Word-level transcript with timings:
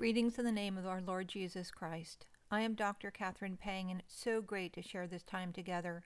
Greetings 0.00 0.38
in 0.38 0.46
the 0.46 0.50
name 0.50 0.78
of 0.78 0.86
our 0.86 1.02
Lord 1.02 1.28
Jesus 1.28 1.70
Christ. 1.70 2.24
I 2.50 2.62
am 2.62 2.72
Dr. 2.72 3.10
Catherine 3.10 3.58
Pang, 3.58 3.90
and 3.90 4.00
it's 4.00 4.18
so 4.18 4.40
great 4.40 4.72
to 4.72 4.80
share 4.80 5.06
this 5.06 5.22
time 5.22 5.52
together. 5.52 6.04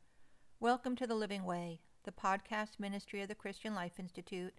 Welcome 0.59 0.97
to 0.97 1.07
The 1.07 1.15
Living 1.15 1.45
Way, 1.45 1.79
the 2.03 2.11
podcast 2.11 2.81
ministry 2.81 3.23
of 3.23 3.29
the 3.29 3.37
Christian 3.37 3.73
Life 3.73 4.01
Institute, 4.01 4.55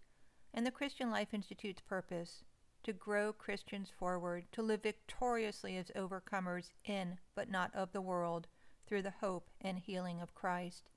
and 0.53 0.65
the 0.65 0.71
Christian 0.71 1.11
Life 1.11 1.33
Institute's 1.33 1.81
purpose 1.81 2.45
to 2.85 2.93
grow 2.93 3.33
Christians 3.33 3.89
forward, 3.89 4.45
to 4.53 4.61
live 4.61 4.83
victoriously 4.83 5.75
as 5.75 5.91
overcomers 5.97 6.69
in, 6.85 7.17
but 7.35 7.51
not 7.51 7.75
of 7.75 7.91
the 7.91 7.99
world, 7.99 8.47
through 8.87 9.01
the 9.01 9.15
hope 9.19 9.49
and 9.59 9.79
healing 9.79 10.21
of 10.21 10.33
Christ. 10.33 10.87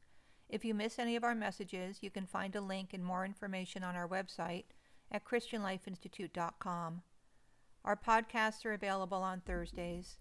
If 0.48 0.64
you 0.64 0.74
miss 0.74 1.00
any 1.00 1.16
of 1.16 1.24
our 1.24 1.34
messages, 1.34 1.98
you 2.02 2.10
can 2.12 2.24
find 2.24 2.54
a 2.54 2.60
link 2.60 2.94
and 2.94 3.04
more 3.04 3.24
information 3.24 3.82
on 3.82 3.96
our 3.96 4.06
website 4.06 4.66
at 5.10 5.24
ChristianLifeInstitute.com. 5.24 7.02
Our 7.84 7.96
podcasts 7.96 8.64
are 8.66 8.72
available 8.72 9.22
on 9.22 9.40
Thursdays. 9.40 10.18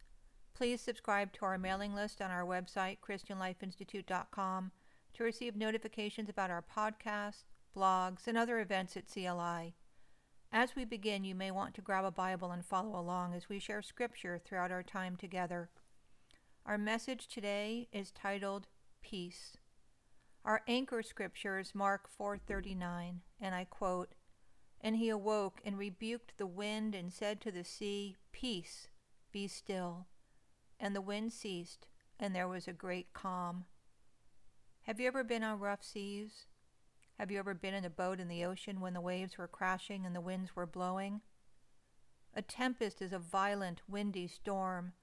Please 0.54 0.82
subscribe 0.82 1.34
to 1.34 1.46
our 1.46 1.58
mailing 1.58 1.94
list 1.94 2.22
on 2.22 2.32
our 2.32 2.46
website, 2.46 2.98
ChristianLifeInstitute.com, 3.00 4.72
to 5.14 5.24
receive 5.24 5.56
notifications 5.56 6.30
about 6.30 6.50
our 6.50 6.64
podcasts, 6.64 7.44
blogs, 7.76 8.28
and 8.28 8.38
other 8.38 8.60
events 8.60 8.98
at 8.98 9.12
CLI. 9.12 9.76
As 10.52 10.76
we 10.76 10.86
begin, 10.86 11.24
you 11.24 11.36
may 11.36 11.52
want 11.52 11.74
to 11.76 11.82
grab 11.82 12.06
a 12.06 12.12
Bible 12.12 12.52
and 12.52 12.66
follow 12.66 12.98
along 13.00 13.34
as 13.34 13.50
we 13.50 13.60
share 13.60 13.82
scripture 13.82 14.40
throughout 14.44 14.72
our 14.72 14.84
time 14.84 15.16
together. 15.16 15.70
Our 16.66 16.78
message 16.78 17.28
today 17.28 17.88
is 17.92 18.12
titled 18.12 18.68
Peace. 19.02 19.58
Our 20.46 20.62
anchor 20.68 21.04
scripture 21.04 21.60
is 21.60 21.76
Mark 21.76 22.10
4:39, 22.18 23.22
and 23.42 23.54
I 23.54 23.66
quote, 23.66 24.16
"And 24.82 24.96
he 24.98 25.10
awoke 25.10 25.62
and 25.66 25.78
rebuked 25.78 26.38
the 26.38 26.46
wind 26.48 26.94
and 26.94 27.12
said 27.12 27.42
to 27.42 27.52
the 27.52 27.64
sea, 27.64 28.16
Peace, 28.32 28.90
be 29.32 29.48
still. 29.48 30.08
And 30.80 30.96
the 30.96 31.02
wind 31.02 31.34
ceased, 31.34 31.88
and 32.20 32.36
there 32.36 32.48
was 32.48 32.68
a 32.68 32.74
great 32.74 33.14
calm." 33.14 33.66
Have 34.84 35.00
you 35.00 35.08
ever 35.08 35.24
been 35.24 35.44
on 35.44 35.60
rough 35.60 35.84
seas? 35.84 36.48
Have 37.18 37.32
you 37.32 37.40
ever 37.40 37.56
been 37.56 37.74
in 37.74 37.84
a 37.84 37.90
boat 37.90 38.20
in 38.20 38.28
the 38.28 38.46
ocean 38.46 38.80
when 38.80 38.94
the 38.94 39.02
waves 39.02 39.38
were 39.38 39.48
crashing 39.48 40.06
and 40.06 40.16
the 40.16 40.22
winds 40.22 40.56
were 40.56 40.68
blowing? 40.68 41.22
A 42.36 42.44
tempest 42.44 43.02
is 43.02 43.12
a 43.12 43.20
violent, 43.20 43.82
windy 43.88 44.28
storm, 44.28 44.94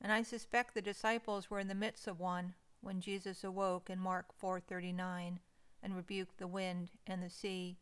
and 0.00 0.10
I 0.10 0.22
suspect 0.22 0.72
the 0.72 0.80
disciples 0.80 1.50
were 1.50 1.58
in 1.58 1.68
the 1.68 1.74
midst 1.74 2.06
of 2.06 2.18
one 2.18 2.54
when 2.80 3.02
Jesus 3.02 3.44
awoke 3.44 3.90
in 3.90 3.98
Mark 3.98 4.32
4:39 4.32 5.40
and 5.82 5.94
rebuked 5.94 6.38
the 6.38 6.46
wind 6.46 6.90
and 7.06 7.22
the 7.22 7.28
sea. 7.28 7.78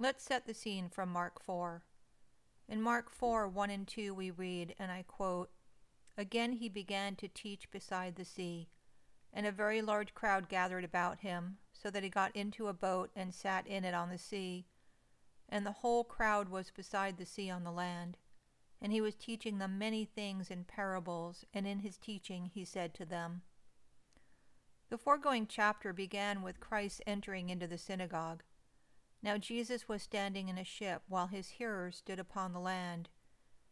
Let's 0.00 0.22
set 0.22 0.46
the 0.46 0.54
scene 0.54 0.88
from 0.88 1.08
Mark 1.08 1.42
4. 1.42 1.82
In 2.68 2.80
Mark 2.80 3.10
4 3.10 3.48
1 3.48 3.70
and 3.70 3.88
2, 3.88 4.14
we 4.14 4.30
read, 4.30 4.76
and 4.78 4.92
I 4.92 5.02
quote, 5.02 5.50
Again 6.16 6.52
he 6.52 6.68
began 6.68 7.16
to 7.16 7.26
teach 7.26 7.68
beside 7.72 8.14
the 8.14 8.24
sea, 8.24 8.68
and 9.32 9.44
a 9.44 9.50
very 9.50 9.82
large 9.82 10.14
crowd 10.14 10.48
gathered 10.48 10.84
about 10.84 11.18
him, 11.18 11.58
so 11.72 11.90
that 11.90 12.04
he 12.04 12.10
got 12.10 12.36
into 12.36 12.68
a 12.68 12.72
boat 12.72 13.10
and 13.16 13.34
sat 13.34 13.66
in 13.66 13.84
it 13.84 13.92
on 13.92 14.08
the 14.08 14.18
sea. 14.18 14.66
And 15.48 15.66
the 15.66 15.72
whole 15.72 16.04
crowd 16.04 16.48
was 16.48 16.70
beside 16.70 17.18
the 17.18 17.26
sea 17.26 17.50
on 17.50 17.64
the 17.64 17.72
land. 17.72 18.18
And 18.80 18.92
he 18.92 19.00
was 19.00 19.16
teaching 19.16 19.58
them 19.58 19.78
many 19.78 20.04
things 20.04 20.48
in 20.48 20.62
parables, 20.62 21.44
and 21.52 21.66
in 21.66 21.80
his 21.80 21.98
teaching 21.98 22.52
he 22.54 22.64
said 22.64 22.94
to 22.94 23.04
them, 23.04 23.42
the 24.90 24.98
foregoing 24.98 25.48
chapter 25.48 25.92
began 25.92 26.40
with 26.40 26.60
Christ 26.60 27.02
entering 27.04 27.50
into 27.50 27.66
the 27.66 27.76
synagogue. 27.76 28.44
Now 29.22 29.36
Jesus 29.36 29.88
was 29.88 30.02
standing 30.02 30.48
in 30.48 30.58
a 30.58 30.64
ship 30.64 31.02
while 31.08 31.26
his 31.26 31.48
hearers 31.50 31.96
stood 31.96 32.18
upon 32.18 32.52
the 32.52 32.60
land. 32.60 33.08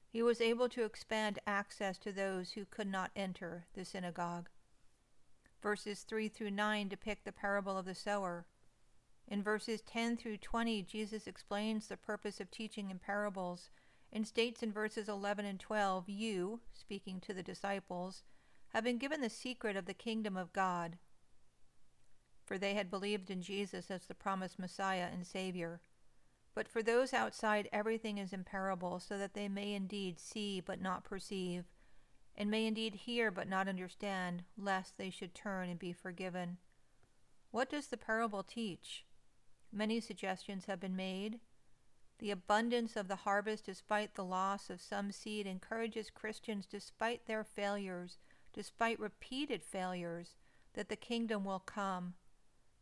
He 0.08 0.22
was 0.22 0.40
able 0.40 0.68
to 0.70 0.84
expand 0.84 1.38
access 1.46 1.98
to 1.98 2.12
those 2.12 2.52
who 2.52 2.64
could 2.64 2.88
not 2.88 3.10
enter 3.14 3.66
the 3.74 3.84
synagogue. 3.84 4.48
Verses 5.62 6.02
3 6.02 6.28
through 6.28 6.50
9 6.50 6.88
depict 6.88 7.24
the 7.24 7.32
parable 7.32 7.78
of 7.78 7.84
the 7.84 7.94
sower. 7.94 8.46
In 9.28 9.42
verses 9.42 9.82
10 9.82 10.16
through 10.16 10.38
20, 10.38 10.82
Jesus 10.82 11.26
explains 11.26 11.86
the 11.86 11.96
purpose 11.96 12.40
of 12.40 12.50
teaching 12.50 12.90
in 12.90 12.98
parables 12.98 13.70
and 14.12 14.26
states 14.26 14.62
in 14.62 14.72
verses 14.72 15.08
11 15.08 15.44
and 15.44 15.58
12, 15.58 16.08
You, 16.08 16.60
speaking 16.72 17.20
to 17.20 17.34
the 17.34 17.42
disciples, 17.42 18.22
have 18.68 18.84
been 18.84 18.98
given 18.98 19.20
the 19.20 19.30
secret 19.30 19.76
of 19.76 19.86
the 19.86 19.94
kingdom 19.94 20.36
of 20.36 20.52
God 20.52 20.98
for 22.46 22.56
they 22.56 22.74
had 22.74 22.90
believed 22.90 23.28
in 23.28 23.42
Jesus 23.42 23.90
as 23.90 24.06
the 24.06 24.14
promised 24.14 24.58
Messiah 24.58 25.08
and 25.12 25.26
Savior. 25.26 25.80
But 26.54 26.68
for 26.68 26.82
those 26.82 27.12
outside, 27.12 27.68
everything 27.72 28.16
is 28.16 28.32
in 28.32 28.44
parable, 28.44 29.00
so 29.00 29.18
that 29.18 29.34
they 29.34 29.48
may 29.48 29.74
indeed 29.74 30.18
see 30.18 30.60
but 30.60 30.80
not 30.80 31.04
perceive, 31.04 31.64
and 32.36 32.50
may 32.50 32.66
indeed 32.66 32.94
hear 32.94 33.30
but 33.30 33.48
not 33.48 33.68
understand, 33.68 34.44
lest 34.56 34.96
they 34.96 35.10
should 35.10 35.34
turn 35.34 35.68
and 35.68 35.78
be 35.78 35.92
forgiven. 35.92 36.58
What 37.50 37.68
does 37.68 37.88
the 37.88 37.96
parable 37.96 38.42
teach? 38.42 39.04
Many 39.72 40.00
suggestions 40.00 40.66
have 40.66 40.80
been 40.80 40.96
made. 40.96 41.40
The 42.18 42.30
abundance 42.30 42.96
of 42.96 43.08
the 43.08 43.16
harvest, 43.16 43.66
despite 43.66 44.14
the 44.14 44.24
loss 44.24 44.70
of 44.70 44.80
some 44.80 45.12
seed, 45.12 45.46
encourages 45.46 46.08
Christians, 46.10 46.64
despite 46.64 47.26
their 47.26 47.44
failures, 47.44 48.18
despite 48.54 48.98
repeated 48.98 49.62
failures, 49.62 50.36
that 50.72 50.88
the 50.88 50.96
kingdom 50.96 51.44
will 51.44 51.60
come 51.60 52.14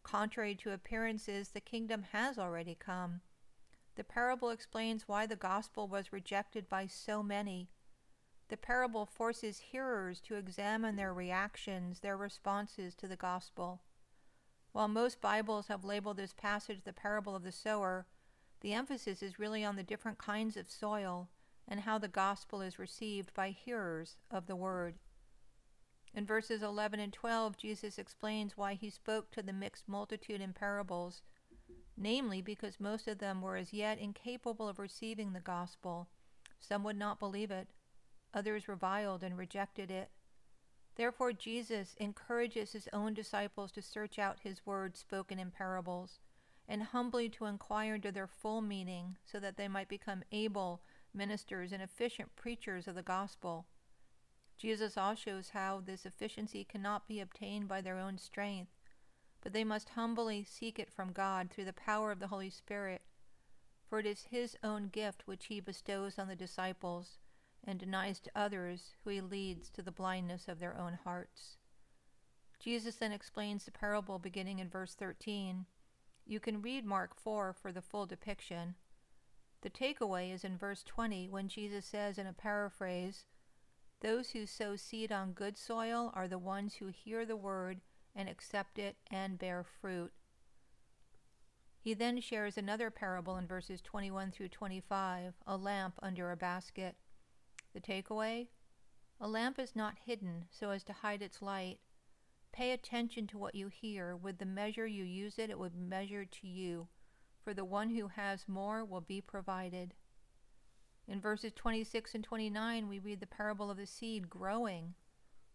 Contrary 0.04 0.54
to 0.54 0.70
appearances, 0.70 1.48
the 1.48 1.60
kingdom 1.60 2.04
has 2.12 2.38
already 2.38 2.76
come. 2.78 3.22
The 3.96 4.04
parable 4.04 4.50
explains 4.50 5.08
why 5.08 5.26
the 5.26 5.34
gospel 5.34 5.88
was 5.88 6.12
rejected 6.12 6.68
by 6.68 6.86
so 6.86 7.22
many. 7.22 7.70
The 8.48 8.56
parable 8.56 9.06
forces 9.06 9.58
hearers 9.58 10.20
to 10.20 10.36
examine 10.36 10.94
their 10.94 11.12
reactions, 11.12 12.00
their 12.00 12.16
responses 12.16 12.94
to 12.96 13.08
the 13.08 13.16
gospel. 13.16 13.80
While 14.72 14.88
most 14.88 15.20
Bibles 15.20 15.68
have 15.68 15.84
labeled 15.84 16.18
this 16.18 16.34
passage 16.34 16.82
the 16.84 16.92
parable 16.92 17.34
of 17.34 17.42
the 17.42 17.52
sower, 17.52 18.06
the 18.60 18.74
emphasis 18.74 19.22
is 19.22 19.38
really 19.38 19.64
on 19.64 19.76
the 19.76 19.82
different 19.82 20.18
kinds 20.18 20.56
of 20.56 20.70
soil 20.70 21.28
and 21.66 21.80
how 21.80 21.98
the 21.98 22.08
gospel 22.08 22.60
is 22.60 22.78
received 22.78 23.32
by 23.34 23.50
hearers 23.50 24.16
of 24.30 24.46
the 24.46 24.56
word. 24.56 24.96
In 26.16 26.24
verses 26.24 26.62
11 26.62 27.00
and 27.00 27.12
12, 27.12 27.56
Jesus 27.56 27.98
explains 27.98 28.56
why 28.56 28.74
he 28.74 28.88
spoke 28.88 29.32
to 29.32 29.42
the 29.42 29.52
mixed 29.52 29.88
multitude 29.88 30.40
in 30.40 30.52
parables, 30.52 31.22
namely 31.96 32.40
because 32.40 32.78
most 32.78 33.08
of 33.08 33.18
them 33.18 33.42
were 33.42 33.56
as 33.56 33.72
yet 33.72 33.98
incapable 33.98 34.68
of 34.68 34.78
receiving 34.78 35.32
the 35.32 35.40
gospel. 35.40 36.08
Some 36.60 36.84
would 36.84 36.96
not 36.96 37.18
believe 37.18 37.50
it, 37.50 37.66
others 38.32 38.68
reviled 38.68 39.24
and 39.24 39.36
rejected 39.36 39.90
it. 39.90 40.10
Therefore, 40.94 41.32
Jesus 41.32 41.96
encourages 41.98 42.72
his 42.72 42.88
own 42.92 43.12
disciples 43.12 43.72
to 43.72 43.82
search 43.82 44.16
out 44.16 44.38
his 44.40 44.64
words 44.64 45.00
spoken 45.00 45.40
in 45.40 45.50
parables 45.50 46.20
and 46.68 46.84
humbly 46.84 47.28
to 47.28 47.46
inquire 47.46 47.96
into 47.96 48.12
their 48.12 48.28
full 48.28 48.60
meaning 48.60 49.16
so 49.24 49.40
that 49.40 49.56
they 49.56 49.66
might 49.66 49.88
become 49.88 50.22
able 50.30 50.80
ministers 51.12 51.72
and 51.72 51.82
efficient 51.82 52.36
preachers 52.36 52.86
of 52.86 52.94
the 52.94 53.02
gospel. 53.02 53.66
Jesus 54.64 54.96
also 54.96 55.16
shows 55.16 55.50
how 55.50 55.82
this 55.84 56.06
efficiency 56.06 56.64
cannot 56.64 57.06
be 57.06 57.20
obtained 57.20 57.68
by 57.68 57.82
their 57.82 57.98
own 57.98 58.16
strength, 58.16 58.70
but 59.42 59.52
they 59.52 59.62
must 59.62 59.90
humbly 59.90 60.42
seek 60.42 60.78
it 60.78 60.90
from 60.90 61.12
God 61.12 61.50
through 61.50 61.66
the 61.66 61.74
power 61.74 62.10
of 62.10 62.18
the 62.18 62.28
Holy 62.28 62.48
Spirit. 62.48 63.02
For 63.86 63.98
it 63.98 64.06
is 64.06 64.28
His 64.30 64.56
own 64.64 64.88
gift 64.88 65.26
which 65.26 65.48
He 65.48 65.60
bestows 65.60 66.18
on 66.18 66.28
the 66.28 66.34
disciples 66.34 67.18
and 67.62 67.78
denies 67.78 68.20
to 68.20 68.30
others, 68.34 68.94
who 69.04 69.10
He 69.10 69.20
leads 69.20 69.68
to 69.68 69.82
the 69.82 69.92
blindness 69.92 70.48
of 70.48 70.60
their 70.60 70.78
own 70.78 70.98
hearts. 71.04 71.58
Jesus 72.58 72.96
then 72.96 73.12
explains 73.12 73.66
the 73.66 73.70
parable 73.70 74.18
beginning 74.18 74.60
in 74.60 74.70
verse 74.70 74.94
13. 74.94 75.66
You 76.24 76.40
can 76.40 76.62
read 76.62 76.86
Mark 76.86 77.14
4 77.20 77.52
for 77.52 77.70
the 77.70 77.82
full 77.82 78.06
depiction. 78.06 78.76
The 79.60 79.68
takeaway 79.68 80.32
is 80.32 80.42
in 80.42 80.56
verse 80.56 80.82
20 80.82 81.28
when 81.28 81.48
Jesus 81.48 81.84
says 81.84 82.16
in 82.16 82.26
a 82.26 82.32
paraphrase, 82.32 83.26
those 84.04 84.32
who 84.32 84.44
sow 84.44 84.76
seed 84.76 85.10
on 85.10 85.32
good 85.32 85.56
soil 85.56 86.12
are 86.14 86.28
the 86.28 86.36
ones 86.36 86.74
who 86.74 86.88
hear 86.88 87.24
the 87.24 87.36
word 87.36 87.80
and 88.14 88.28
accept 88.28 88.78
it 88.78 88.96
and 89.10 89.38
bear 89.38 89.64
fruit. 89.80 90.12
He 91.80 91.94
then 91.94 92.20
shares 92.20 92.58
another 92.58 92.90
parable 92.90 93.38
in 93.38 93.46
verses 93.46 93.80
21 93.80 94.30
through 94.30 94.50
25 94.50 95.32
a 95.46 95.56
lamp 95.56 95.94
under 96.02 96.30
a 96.30 96.36
basket. 96.36 96.96
The 97.72 97.80
takeaway? 97.80 98.48
A 99.22 99.26
lamp 99.26 99.58
is 99.58 99.74
not 99.74 99.94
hidden 100.04 100.44
so 100.50 100.68
as 100.68 100.84
to 100.84 100.92
hide 100.92 101.22
its 101.22 101.40
light. 101.40 101.78
Pay 102.52 102.72
attention 102.72 103.26
to 103.28 103.38
what 103.38 103.54
you 103.54 103.68
hear. 103.68 104.14
With 104.14 104.36
the 104.36 104.44
measure 104.44 104.86
you 104.86 105.04
use 105.04 105.38
it, 105.38 105.48
it 105.48 105.58
will 105.58 105.70
be 105.70 105.80
measured 105.80 106.30
to 106.32 106.46
you. 106.46 106.88
For 107.42 107.54
the 107.54 107.64
one 107.64 107.88
who 107.88 108.08
has 108.08 108.48
more 108.48 108.84
will 108.84 109.00
be 109.00 109.22
provided. 109.22 109.94
In 111.06 111.20
verses 111.20 111.52
26 111.54 112.14
and 112.14 112.24
29, 112.24 112.88
we 112.88 112.98
read 112.98 113.20
the 113.20 113.26
parable 113.26 113.70
of 113.70 113.76
the 113.76 113.86
seed 113.86 114.30
growing. 114.30 114.94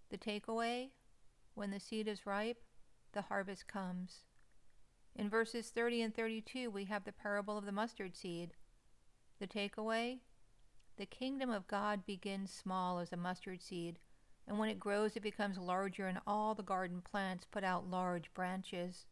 The 0.09 0.17
takeaway 0.17 0.89
when 1.59 1.71
the 1.71 1.79
seed 1.79 2.07
is 2.07 2.25
ripe, 2.25 2.63
the 3.11 3.23
harvest 3.23 3.67
comes. 3.67 4.23
In 5.15 5.29
verses 5.29 5.71
30 5.71 6.03
and 6.03 6.15
32, 6.15 6.69
we 6.69 6.85
have 6.85 7.03
the 7.03 7.11
parable 7.11 7.57
of 7.57 7.65
the 7.65 7.73
mustard 7.73 8.15
seed. 8.15 8.53
The 9.39 9.47
takeaway 9.47 10.19
The 10.97 11.05
kingdom 11.05 11.49
of 11.49 11.67
God 11.67 12.05
begins 12.05 12.51
small 12.53 12.99
as 12.99 13.11
a 13.11 13.17
mustard 13.17 13.61
seed, 13.61 13.99
and 14.47 14.57
when 14.57 14.69
it 14.69 14.79
grows, 14.79 15.15
it 15.17 15.21
becomes 15.21 15.57
larger, 15.57 16.07
and 16.07 16.21
all 16.25 16.55
the 16.55 16.63
garden 16.63 17.01
plants 17.01 17.45
put 17.45 17.65
out 17.65 17.89
large 17.89 18.33
branches. 18.33 19.07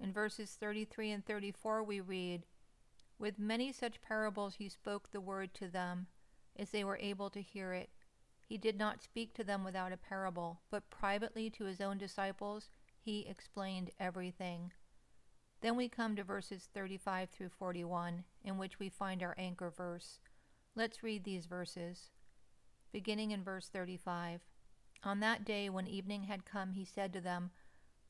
In 0.00 0.12
verses 0.12 0.56
33 0.58 1.10
and 1.10 1.26
34, 1.26 1.82
we 1.82 2.00
read, 2.00 2.46
With 3.18 3.38
many 3.38 3.72
such 3.72 4.02
parables 4.02 4.56
he 4.56 4.68
spoke 4.68 5.10
the 5.10 5.20
word 5.20 5.54
to 5.54 5.68
them, 5.68 6.08
as 6.56 6.70
they 6.70 6.84
were 6.84 6.98
able 6.98 7.30
to 7.30 7.40
hear 7.40 7.72
it. 7.72 7.90
He 8.46 8.58
did 8.58 8.78
not 8.78 9.02
speak 9.02 9.34
to 9.34 9.44
them 9.44 9.64
without 9.64 9.92
a 9.92 9.96
parable, 9.96 10.60
but 10.70 10.90
privately 10.90 11.50
to 11.50 11.64
his 11.64 11.80
own 11.80 11.98
disciples 11.98 12.70
he 12.98 13.26
explained 13.26 13.90
everything. 13.98 14.72
Then 15.60 15.76
we 15.76 15.88
come 15.88 16.14
to 16.16 16.24
verses 16.24 16.68
35 16.74 17.30
through 17.30 17.48
41, 17.48 18.24
in 18.44 18.58
which 18.58 18.78
we 18.78 18.88
find 18.88 19.22
our 19.22 19.34
anchor 19.38 19.70
verse. 19.70 20.20
Let's 20.74 21.02
read 21.02 21.24
these 21.24 21.46
verses. 21.46 22.10
Beginning 22.92 23.30
in 23.30 23.42
verse 23.42 23.68
35 23.68 24.42
On 25.02 25.20
that 25.20 25.44
day, 25.44 25.68
when 25.70 25.86
evening 25.86 26.24
had 26.24 26.44
come, 26.44 26.72
he 26.72 26.84
said 26.84 27.12
to 27.14 27.20
them, 27.20 27.50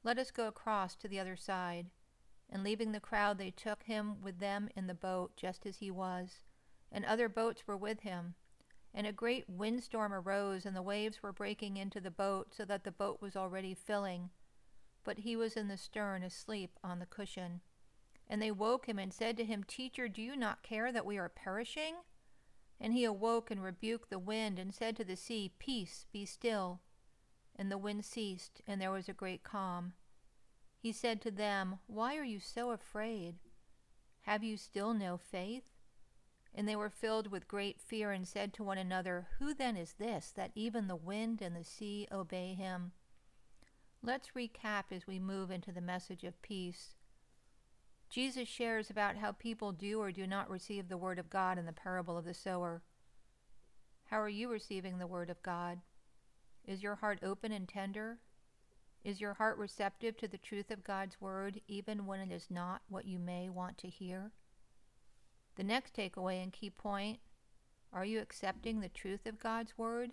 Let 0.02 0.18
us 0.18 0.30
go 0.30 0.48
across 0.48 0.96
to 0.96 1.08
the 1.08 1.20
other 1.20 1.36
side. 1.36 1.86
And 2.48 2.62
leaving 2.62 2.92
the 2.92 3.00
crowd, 3.00 3.38
they 3.38 3.50
took 3.50 3.82
him 3.82 4.20
with 4.22 4.38
them 4.38 4.68
in 4.76 4.86
the 4.86 4.94
boat, 4.94 5.36
just 5.36 5.66
as 5.66 5.78
he 5.78 5.90
was. 5.90 6.40
And 6.92 7.04
other 7.04 7.28
boats 7.28 7.66
were 7.66 7.76
with 7.76 8.00
him. 8.00 8.34
And 8.94 9.06
a 9.06 9.12
great 9.12 9.48
windstorm 9.48 10.14
arose, 10.14 10.64
and 10.64 10.74
the 10.74 10.82
waves 10.82 11.22
were 11.22 11.32
breaking 11.32 11.76
into 11.76 12.00
the 12.00 12.10
boat, 12.10 12.54
so 12.54 12.64
that 12.64 12.84
the 12.84 12.92
boat 12.92 13.20
was 13.20 13.36
already 13.36 13.74
filling. 13.74 14.30
But 15.04 15.18
he 15.18 15.36
was 15.36 15.56
in 15.56 15.68
the 15.68 15.76
stern, 15.76 16.22
asleep 16.22 16.78
on 16.82 16.98
the 16.98 17.06
cushion. 17.06 17.60
And 18.28 18.40
they 18.40 18.50
woke 18.50 18.86
him 18.86 18.98
and 18.98 19.12
said 19.12 19.36
to 19.36 19.44
him, 19.44 19.64
Teacher, 19.64 20.08
do 20.08 20.22
you 20.22 20.36
not 20.36 20.62
care 20.62 20.90
that 20.92 21.06
we 21.06 21.18
are 21.18 21.28
perishing? 21.28 21.96
And 22.80 22.92
he 22.92 23.04
awoke 23.04 23.50
and 23.50 23.62
rebuked 23.62 24.10
the 24.10 24.18
wind 24.18 24.58
and 24.58 24.74
said 24.74 24.96
to 24.96 25.04
the 25.04 25.16
sea, 25.16 25.52
Peace, 25.58 26.06
be 26.12 26.24
still. 26.24 26.80
And 27.54 27.70
the 27.70 27.78
wind 27.78 28.04
ceased, 28.04 28.60
and 28.66 28.80
there 28.80 28.90
was 28.90 29.08
a 29.08 29.14
great 29.14 29.42
calm. 29.42 29.94
He 30.86 30.92
said 30.92 31.20
to 31.22 31.32
them, 31.32 31.80
Why 31.88 32.16
are 32.16 32.22
you 32.22 32.38
so 32.38 32.70
afraid? 32.70 33.40
Have 34.20 34.44
you 34.44 34.56
still 34.56 34.94
no 34.94 35.16
faith? 35.16 35.64
And 36.54 36.68
they 36.68 36.76
were 36.76 36.90
filled 36.90 37.26
with 37.26 37.48
great 37.48 37.80
fear 37.80 38.12
and 38.12 38.24
said 38.24 38.54
to 38.54 38.62
one 38.62 38.78
another, 38.78 39.26
Who 39.40 39.52
then 39.52 39.76
is 39.76 39.94
this, 39.94 40.30
that 40.36 40.52
even 40.54 40.86
the 40.86 40.94
wind 40.94 41.42
and 41.42 41.56
the 41.56 41.64
sea 41.64 42.06
obey 42.12 42.54
him? 42.54 42.92
Let's 44.00 44.30
recap 44.36 44.92
as 44.92 45.08
we 45.08 45.18
move 45.18 45.50
into 45.50 45.72
the 45.72 45.80
message 45.80 46.22
of 46.22 46.40
peace. 46.40 46.94
Jesus 48.08 48.46
shares 48.46 48.88
about 48.88 49.16
how 49.16 49.32
people 49.32 49.72
do 49.72 50.00
or 50.00 50.12
do 50.12 50.24
not 50.24 50.48
receive 50.48 50.88
the 50.88 50.96
Word 50.96 51.18
of 51.18 51.28
God 51.28 51.58
in 51.58 51.66
the 51.66 51.72
parable 51.72 52.16
of 52.16 52.24
the 52.24 52.32
sower. 52.32 52.84
How 54.04 54.20
are 54.20 54.28
you 54.28 54.48
receiving 54.48 54.98
the 54.98 55.08
Word 55.08 55.30
of 55.30 55.42
God? 55.42 55.80
Is 56.64 56.84
your 56.84 56.94
heart 56.94 57.18
open 57.24 57.50
and 57.50 57.68
tender? 57.68 58.20
Is 59.04 59.20
your 59.20 59.34
heart 59.34 59.56
receptive 59.58 60.16
to 60.18 60.28
the 60.28 60.38
truth 60.38 60.70
of 60.70 60.84
God's 60.84 61.20
Word, 61.20 61.60
even 61.68 62.06
when 62.06 62.20
it 62.20 62.32
is 62.32 62.50
not 62.50 62.82
what 62.88 63.04
you 63.04 63.18
may 63.18 63.48
want 63.48 63.78
to 63.78 63.88
hear? 63.88 64.32
The 65.56 65.64
next 65.64 65.94
takeaway 65.94 66.42
and 66.42 66.52
key 66.52 66.70
point 66.70 67.20
are 67.92 68.04
you 68.04 68.20
accepting 68.20 68.80
the 68.80 68.88
truth 68.88 69.26
of 69.26 69.40
God's 69.40 69.78
Word 69.78 70.12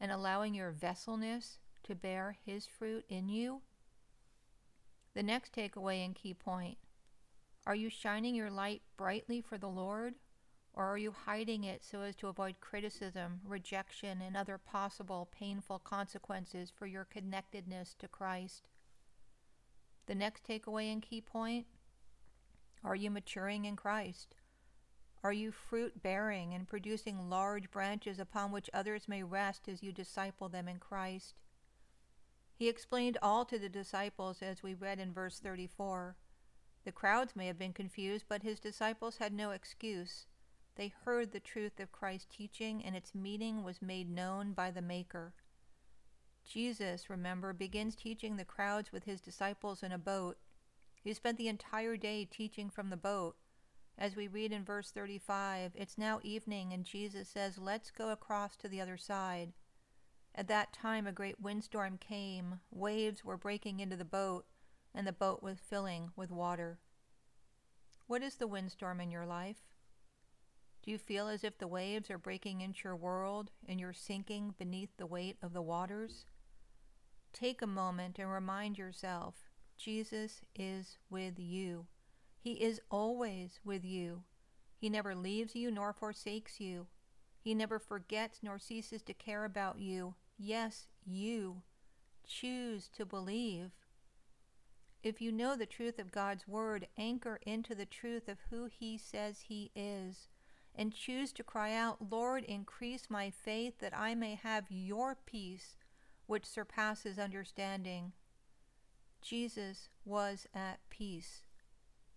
and 0.00 0.10
allowing 0.10 0.54
your 0.54 0.72
vesselness 0.72 1.58
to 1.82 1.94
bear 1.94 2.36
His 2.44 2.66
fruit 2.66 3.04
in 3.08 3.28
you? 3.28 3.62
The 5.14 5.22
next 5.22 5.52
takeaway 5.52 6.04
and 6.04 6.14
key 6.14 6.32
point 6.32 6.78
are 7.66 7.74
you 7.74 7.90
shining 7.90 8.34
your 8.34 8.50
light 8.50 8.82
brightly 8.96 9.40
for 9.40 9.58
the 9.58 9.68
Lord, 9.68 10.14
or 10.74 10.86
are 10.86 10.98
you 10.98 11.12
hiding 11.26 11.64
it 11.64 11.84
so 11.84 12.00
as 12.00 12.16
to 12.16 12.28
avoid 12.28 12.60
criticism, 12.60 13.40
rejection, 13.46 14.22
and 14.22 14.36
other 14.36 14.58
possible 14.58 15.28
painful 15.30 15.78
consequences 15.78 16.72
for 16.76 16.86
your 16.86 17.04
connectedness 17.04 17.94
to 17.98 18.08
Christ? 18.08 18.68
The 20.06 20.14
next 20.14 20.44
takeaway 20.44 20.92
and 20.92 21.02
key 21.02 21.20
point 21.20 21.66
are 22.84 22.96
you 22.96 23.10
maturing 23.10 23.64
in 23.64 23.76
Christ? 23.76 24.34
Are 25.22 25.32
you 25.32 25.52
fruit 25.52 26.02
bearing 26.02 26.52
and 26.52 26.66
producing 26.66 27.30
large 27.30 27.70
branches 27.70 28.18
upon 28.18 28.50
which 28.50 28.70
others 28.74 29.06
may 29.06 29.22
rest 29.22 29.68
as 29.68 29.82
you 29.82 29.92
disciple 29.92 30.48
them 30.48 30.66
in 30.66 30.78
Christ? 30.78 31.34
He 32.56 32.68
explained 32.68 33.18
all 33.22 33.44
to 33.44 33.58
the 33.58 33.68
disciples 33.68 34.42
as 34.42 34.62
we 34.62 34.74
read 34.74 34.98
in 34.98 35.12
verse 35.12 35.38
34. 35.38 36.16
The 36.84 36.92
crowds 36.92 37.36
may 37.36 37.46
have 37.46 37.58
been 37.58 37.72
confused, 37.72 38.24
but 38.28 38.42
his 38.42 38.58
disciples 38.58 39.18
had 39.18 39.32
no 39.32 39.52
excuse. 39.52 40.26
They 40.76 40.92
heard 41.04 41.32
the 41.32 41.40
truth 41.40 41.78
of 41.80 41.92
Christ's 41.92 42.26
teaching, 42.34 42.84
and 42.84 42.96
its 42.96 43.14
meaning 43.14 43.62
was 43.62 43.82
made 43.82 44.10
known 44.10 44.52
by 44.52 44.70
the 44.70 44.82
Maker. 44.82 45.34
Jesus, 46.44 47.08
remember, 47.08 47.52
begins 47.52 47.94
teaching 47.94 48.36
the 48.36 48.44
crowds 48.44 48.92
with 48.92 49.04
his 49.04 49.20
disciples 49.20 49.82
in 49.82 49.92
a 49.92 49.98
boat. 49.98 50.38
He 51.02 51.12
spent 51.14 51.38
the 51.38 51.48
entire 51.48 51.96
day 51.96 52.24
teaching 52.24 52.70
from 52.70 52.90
the 52.90 52.96
boat. 52.96 53.36
As 53.98 54.16
we 54.16 54.28
read 54.28 54.52
in 54.52 54.64
verse 54.64 54.90
35, 54.90 55.72
it's 55.74 55.98
now 55.98 56.20
evening, 56.22 56.72
and 56.72 56.84
Jesus 56.84 57.28
says, 57.28 57.58
Let's 57.58 57.90
go 57.90 58.10
across 58.10 58.56
to 58.56 58.68
the 58.68 58.80
other 58.80 58.96
side. 58.96 59.52
At 60.34 60.48
that 60.48 60.72
time, 60.72 61.06
a 61.06 61.12
great 61.12 61.40
windstorm 61.40 61.98
came. 61.98 62.60
Waves 62.70 63.24
were 63.24 63.36
breaking 63.36 63.80
into 63.80 63.96
the 63.96 64.04
boat 64.04 64.46
and 64.94 65.06
the 65.06 65.12
boat 65.12 65.42
was 65.42 65.58
filling 65.58 66.10
with 66.16 66.30
water. 66.30 66.78
What 68.06 68.22
is 68.22 68.36
the 68.36 68.46
windstorm 68.46 69.00
in 69.00 69.10
your 69.10 69.26
life? 69.26 69.71
Do 70.82 70.90
you 70.90 70.98
feel 70.98 71.28
as 71.28 71.44
if 71.44 71.58
the 71.58 71.68
waves 71.68 72.10
are 72.10 72.18
breaking 72.18 72.60
into 72.60 72.80
your 72.84 72.96
world 72.96 73.50
and 73.68 73.78
you're 73.78 73.92
sinking 73.92 74.54
beneath 74.58 74.96
the 74.96 75.06
weight 75.06 75.36
of 75.40 75.52
the 75.52 75.62
waters? 75.62 76.26
Take 77.32 77.62
a 77.62 77.66
moment 77.66 78.18
and 78.18 78.30
remind 78.30 78.76
yourself 78.76 79.48
Jesus 79.78 80.40
is 80.56 80.98
with 81.08 81.38
you. 81.38 81.86
He 82.38 82.54
is 82.54 82.80
always 82.90 83.60
with 83.64 83.84
you. 83.84 84.24
He 84.76 84.88
never 84.88 85.14
leaves 85.14 85.54
you 85.54 85.70
nor 85.70 85.92
forsakes 85.92 86.60
you. 86.60 86.88
He 87.40 87.54
never 87.54 87.78
forgets 87.78 88.40
nor 88.42 88.58
ceases 88.58 89.02
to 89.02 89.14
care 89.14 89.44
about 89.44 89.78
you. 89.78 90.16
Yes, 90.36 90.88
you. 91.04 91.62
Choose 92.26 92.88
to 92.96 93.06
believe. 93.06 93.70
If 95.02 95.20
you 95.20 95.30
know 95.32 95.56
the 95.56 95.66
truth 95.66 95.98
of 95.98 96.12
God's 96.12 96.46
Word, 96.46 96.88
anchor 96.96 97.38
into 97.46 97.74
the 97.74 97.86
truth 97.86 98.28
of 98.28 98.38
who 98.50 98.66
He 98.66 98.98
says 98.98 99.42
He 99.48 99.70
is, 99.74 100.28
and 100.74 100.92
choose 100.92 101.32
to 101.32 101.42
cry 101.42 101.74
out, 101.74 102.10
Lord, 102.10 102.44
increase 102.44 103.10
my 103.10 103.30
faith 103.30 103.78
that 103.80 103.96
I 103.96 104.14
may 104.14 104.34
have 104.34 104.64
your 104.70 105.16
peace, 105.26 105.76
which 106.26 106.46
surpasses 106.46 107.18
understanding. 107.18 108.12
Jesus 109.20 109.88
was 110.04 110.46
at 110.54 110.80
peace. 110.88 111.42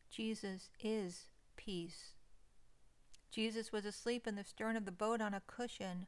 Jesus 0.09 0.69
is 0.79 1.27
peace. 1.57 2.13
Jesus 3.29 3.71
was 3.71 3.85
asleep 3.85 4.25
in 4.25 4.35
the 4.35 4.43
stern 4.43 4.77
of 4.77 4.85
the 4.85 4.91
boat 4.91 5.19
on 5.19 5.33
a 5.33 5.41
cushion. 5.45 6.07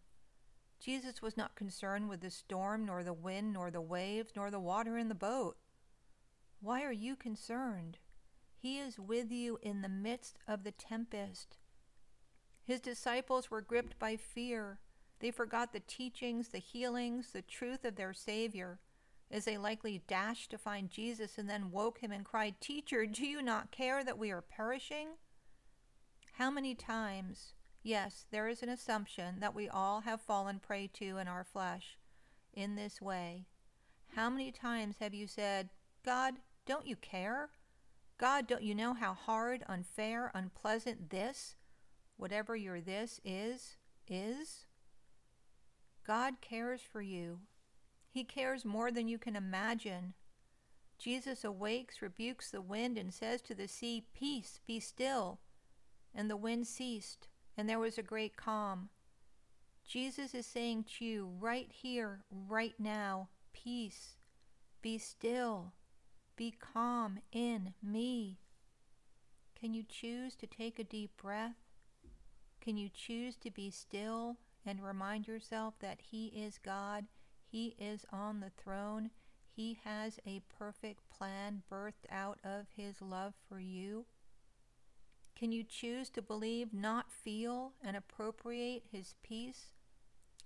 Jesus 0.79 1.21
was 1.21 1.35
not 1.35 1.55
concerned 1.55 2.07
with 2.07 2.21
the 2.21 2.29
storm, 2.29 2.85
nor 2.85 3.03
the 3.03 3.13
wind, 3.13 3.53
nor 3.53 3.69
the 3.69 3.81
waves, 3.81 4.31
nor 4.35 4.49
the 4.49 4.59
water 4.59 4.97
in 4.97 5.09
the 5.09 5.15
boat. 5.15 5.57
Why 6.61 6.83
are 6.83 6.91
you 6.91 7.15
concerned? 7.15 7.97
He 8.55 8.79
is 8.79 8.97
with 8.97 9.31
you 9.31 9.59
in 9.61 9.81
the 9.81 9.89
midst 9.89 10.39
of 10.47 10.63
the 10.63 10.71
tempest. 10.71 11.57
His 12.67 12.81
disciples 12.81 13.49
were 13.49 13.61
gripped 13.61 13.97
by 13.97 14.17
fear. 14.17 14.79
They 15.19 15.31
forgot 15.31 15.71
the 15.71 15.79
teachings, 15.79 16.49
the 16.49 16.57
healings, 16.57 17.31
the 17.31 17.41
truth 17.41 17.85
of 17.85 17.95
their 17.95 18.13
Savior, 18.13 18.79
as 19.31 19.45
they 19.45 19.57
likely 19.57 20.03
dashed 20.05 20.51
to 20.51 20.57
find 20.57 20.89
Jesus 20.89 21.37
and 21.37 21.49
then 21.49 21.71
woke 21.71 21.99
him 21.99 22.11
and 22.11 22.25
cried, 22.25 22.59
Teacher, 22.59 23.05
do 23.05 23.25
you 23.25 23.41
not 23.41 23.71
care 23.71 24.03
that 24.03 24.17
we 24.17 24.31
are 24.31 24.41
perishing? 24.41 25.11
How 26.33 26.51
many 26.51 26.75
times, 26.75 27.53
yes, 27.83 28.25
there 28.31 28.49
is 28.49 28.61
an 28.61 28.69
assumption 28.69 29.39
that 29.39 29.55
we 29.55 29.69
all 29.69 30.01
have 30.01 30.21
fallen 30.21 30.59
prey 30.59 30.89
to 30.95 31.17
in 31.17 31.27
our 31.29 31.45
flesh 31.45 31.97
in 32.53 32.75
this 32.75 33.01
way. 33.01 33.45
How 34.15 34.29
many 34.29 34.51
times 34.51 34.97
have 34.99 35.13
you 35.13 35.25
said, 35.25 35.69
God, 36.03 36.33
don't 36.65 36.85
you 36.85 36.97
care? 36.97 37.49
God, 38.17 38.45
don't 38.45 38.63
you 38.63 38.75
know 38.75 38.93
how 38.93 39.13
hard, 39.13 39.63
unfair, 39.69 40.31
unpleasant 40.33 41.11
this, 41.11 41.55
whatever 42.17 42.55
your 42.55 42.81
this 42.81 43.21
is, 43.23 43.77
is? 44.07 44.65
God 46.05 46.35
cares 46.41 46.81
for 46.81 47.01
you. 47.01 47.39
He 48.09 48.23
cares 48.23 48.65
more 48.65 48.91
than 48.91 49.07
you 49.07 49.17
can 49.17 49.35
imagine. 49.35 50.13
Jesus 50.97 51.43
awakes, 51.43 52.01
rebukes 52.01 52.49
the 52.49 52.61
wind, 52.61 52.97
and 52.97 53.13
says 53.13 53.41
to 53.43 53.53
the 53.53 53.67
sea, 53.67 54.05
Peace, 54.15 54.59
be 54.65 54.79
still. 54.79 55.39
And 56.15 56.29
the 56.29 56.37
wind 56.37 56.65
ceased, 56.65 57.27
and 57.55 57.69
there 57.69 57.79
was 57.79 57.97
a 57.97 58.03
great 58.03 58.35
calm. 58.35 58.89
Jesus 59.87 60.33
is 60.33 60.45
saying 60.45 60.85
to 60.97 61.05
you 61.05 61.29
right 61.39 61.71
here, 61.71 62.23
right 62.31 62.73
now, 62.79 63.29
Peace, 63.53 64.17
be 64.81 64.97
still. 64.97 65.73
Be 66.35 66.53
calm 66.59 67.19
in 67.31 67.73
me. 67.81 68.39
Can 69.59 69.73
you 69.73 69.83
choose 69.87 70.35
to 70.35 70.47
take 70.47 70.77
a 70.79 70.83
deep 70.83 71.11
breath? 71.17 71.55
Can 72.67 72.75
you 72.75 72.89
choose 72.93 73.37
to 73.37 73.49
be 73.49 73.71
still 73.71 74.35
and 74.65 74.83
remind 74.83 75.25
yourself 75.25 75.75
that 75.79 75.99
He 76.11 76.25
is 76.35 76.57
God? 76.57 77.05
He 77.49 77.77
is 77.79 78.05
on 78.11 78.41
the 78.41 78.51
throne. 78.61 79.11
He 79.55 79.79
has 79.85 80.19
a 80.27 80.41
perfect 80.59 81.09
plan 81.09 81.63
birthed 81.71 82.11
out 82.11 82.39
of 82.43 82.65
His 82.75 83.01
love 83.01 83.35
for 83.47 83.57
you. 83.57 84.03
Can 85.33 85.53
you 85.53 85.63
choose 85.63 86.09
to 86.09 86.21
believe, 86.21 86.73
not 86.73 87.09
feel, 87.09 87.71
and 87.81 87.95
appropriate 87.95 88.83
His 88.91 89.15
peace 89.23 89.67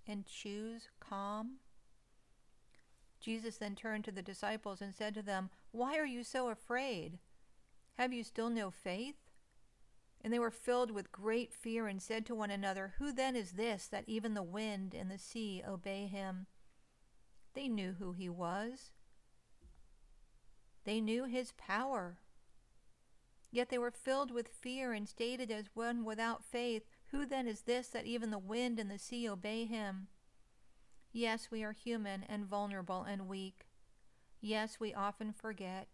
and 0.08 0.28
choose 0.28 0.90
calm? 1.00 1.54
Jesus 3.20 3.58
then 3.58 3.74
turned 3.74 4.06
to 4.06 4.12
the 4.12 4.22
disciples 4.22 4.80
and 4.80 4.94
said 4.94 5.16
to 5.16 5.24
them, 5.24 5.50
Why 5.72 5.98
are 5.98 6.06
you 6.06 6.24
so 6.24 6.50
afraid? 6.50 7.18
Have 7.98 8.14
you 8.14 8.24
still 8.24 8.52
no 8.52 8.70
faith? 8.70 9.16
And 10.24 10.32
they 10.32 10.40
were 10.40 10.52
filled 10.52 10.92
with 10.92 11.12
great 11.12 11.54
fear 11.54 11.88
and 11.88 12.02
said 12.02 12.26
to 12.28 12.36
one 12.36 12.52
another, 12.52 12.94
Who 13.00 13.12
then 13.12 13.36
is 13.36 13.54
this 13.54 13.88
that 13.88 14.04
even 14.08 14.34
the 14.34 14.44
wind 14.44 14.94
and 14.94 15.10
the 15.10 15.18
sea 15.18 15.64
obey 15.68 16.06
him? 16.08 16.46
They 17.54 17.68
knew 17.68 17.96
who 17.98 18.12
he 18.14 18.30
was. 18.30 18.92
They 20.84 21.02
knew 21.02 21.26
his 21.26 21.54
power. 21.54 22.20
Yet 23.52 23.70
they 23.70 23.78
were 23.78 23.92
filled 23.92 24.32
with 24.32 24.48
fear 24.48 24.94
and 24.94 25.10
stated 25.10 25.52
as 25.52 25.66
one 25.74 26.06
without 26.06 26.46
faith, 26.46 26.84
Who 27.08 27.26
then 27.26 27.48
is 27.48 27.62
this 27.62 27.88
that 27.90 28.06
even 28.06 28.32
the 28.32 28.40
wind 28.40 28.80
and 28.80 28.90
the 28.90 28.98
sea 28.98 29.28
obey 29.28 29.66
him? 29.66 30.08
Yes, 31.12 31.50
we 31.52 31.64
are 31.64 31.74
human 31.74 32.24
and 32.24 32.46
vulnerable 32.46 33.04
and 33.04 33.28
weak. 33.28 33.68
Yes, 34.40 34.80
we 34.80 34.94
often 34.94 35.34
forget. 35.34 35.90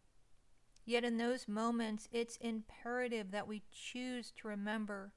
Yet 0.88 1.04
in 1.04 1.18
those 1.18 1.50
moments, 1.50 2.08
it's 2.14 2.38
imperative 2.38 3.32
that 3.32 3.46
we 3.46 3.62
choose 3.74 4.32
to 4.38 4.48
remember. 4.48 5.12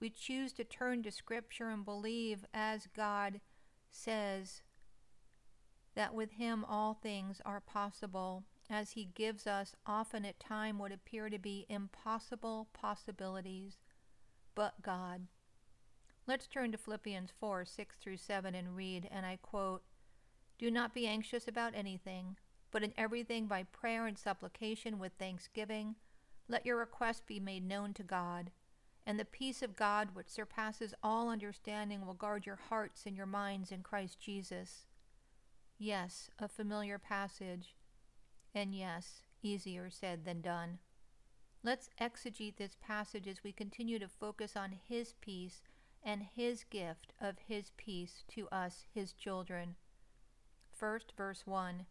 We 0.00 0.10
choose 0.10 0.52
to 0.54 0.64
turn 0.64 1.04
to 1.04 1.12
Scripture 1.12 1.68
and 1.68 1.84
believe, 1.84 2.44
as 2.52 2.88
God 2.96 3.40
says, 3.92 4.62
that 5.94 6.14
with 6.14 6.32
Him 6.32 6.64
all 6.64 6.94
things 6.94 7.40
are 7.46 7.60
possible, 7.60 8.42
as 8.68 8.90
He 8.90 9.04
gives 9.14 9.46
us 9.46 9.76
often 9.86 10.24
at 10.24 10.40
time 10.40 10.80
what 10.80 10.90
appear 10.90 11.30
to 11.30 11.38
be 11.38 11.64
impossible 11.68 12.66
possibilities. 12.72 13.76
But 14.56 14.82
God. 14.82 15.28
Let's 16.26 16.48
turn 16.48 16.72
to 16.72 16.78
Philippians 16.78 17.30
4 17.38 17.64
6 17.64 17.96
through 18.02 18.16
7 18.16 18.52
and 18.52 18.74
read, 18.74 19.08
and 19.12 19.24
I 19.24 19.38
quote 19.40 19.84
Do 20.58 20.72
not 20.72 20.92
be 20.92 21.06
anxious 21.06 21.46
about 21.46 21.76
anything, 21.76 22.36
but 22.70 22.82
in 22.82 22.92
everything 22.96 23.46
by 23.46 23.62
prayer 23.64 24.06
and 24.06 24.18
supplication 24.18 24.98
with 24.98 25.12
thanksgiving, 25.18 25.96
let 26.48 26.66
your 26.66 26.76
requests 26.76 27.22
be 27.26 27.40
made 27.40 27.66
known 27.66 27.94
to 27.94 28.02
God. 28.02 28.50
And 29.06 29.18
the 29.18 29.24
peace 29.24 29.62
of 29.62 29.76
God, 29.76 30.08
which 30.14 30.28
surpasses 30.28 30.94
all 31.02 31.30
understanding, 31.30 32.04
will 32.04 32.14
guard 32.14 32.44
your 32.44 32.58
hearts 32.68 33.04
and 33.06 33.16
your 33.16 33.26
minds 33.26 33.72
in 33.72 33.82
Christ 33.82 34.20
Jesus. 34.20 34.86
Yes, 35.78 36.30
a 36.38 36.48
familiar 36.48 36.98
passage, 36.98 37.74
and 38.54 38.74
yes, 38.74 39.22
easier 39.42 39.88
said 39.90 40.24
than 40.24 40.40
done. 40.40 40.78
Let's 41.62 41.88
exegete 42.00 42.56
this 42.56 42.76
passage 42.80 43.26
as 43.26 43.42
we 43.42 43.52
continue 43.52 43.98
to 43.98 44.08
focus 44.08 44.56
on 44.56 44.78
His 44.88 45.14
peace 45.20 45.62
and 46.02 46.22
His 46.34 46.64
gift 46.64 47.12
of 47.20 47.36
His 47.46 47.72
peace 47.76 48.24
to 48.28 48.48
us, 48.48 48.86
His 48.94 49.12
children. 49.12 49.76
First, 50.72 51.12
verse 51.16 51.46
1 51.46 51.86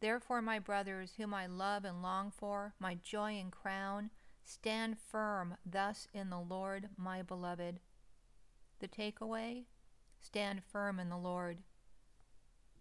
Therefore, 0.00 0.40
my 0.40 0.58
brothers, 0.58 1.12
whom 1.16 1.34
I 1.34 1.46
love 1.46 1.84
and 1.84 2.02
long 2.02 2.30
for, 2.30 2.74
my 2.78 2.96
joy 3.02 3.32
and 3.32 3.52
crown, 3.52 4.10
stand 4.44 4.96
firm 4.98 5.56
thus 5.64 6.08
in 6.14 6.30
the 6.30 6.40
Lord, 6.40 6.88
my 6.96 7.22
beloved. 7.22 7.80
The 8.80 8.88
takeaway 8.88 9.64
stand 10.18 10.62
firm 10.64 10.98
in 10.98 11.10
the 11.10 11.18
Lord. 11.18 11.58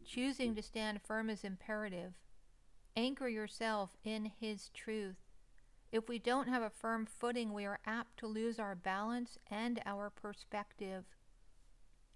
Choosing 0.05 0.55
to 0.55 0.61
stand 0.61 1.01
firm 1.01 1.29
is 1.29 1.43
imperative. 1.43 2.13
Anchor 2.95 3.27
yourself 3.27 3.97
in 4.03 4.31
His 4.39 4.69
truth. 4.69 5.17
If 5.91 6.07
we 6.07 6.19
don't 6.19 6.47
have 6.47 6.61
a 6.61 6.69
firm 6.69 7.05
footing, 7.05 7.53
we 7.53 7.65
are 7.65 7.79
apt 7.85 8.17
to 8.19 8.27
lose 8.27 8.59
our 8.59 8.75
balance 8.75 9.37
and 9.49 9.81
our 9.85 10.09
perspective. 10.09 11.03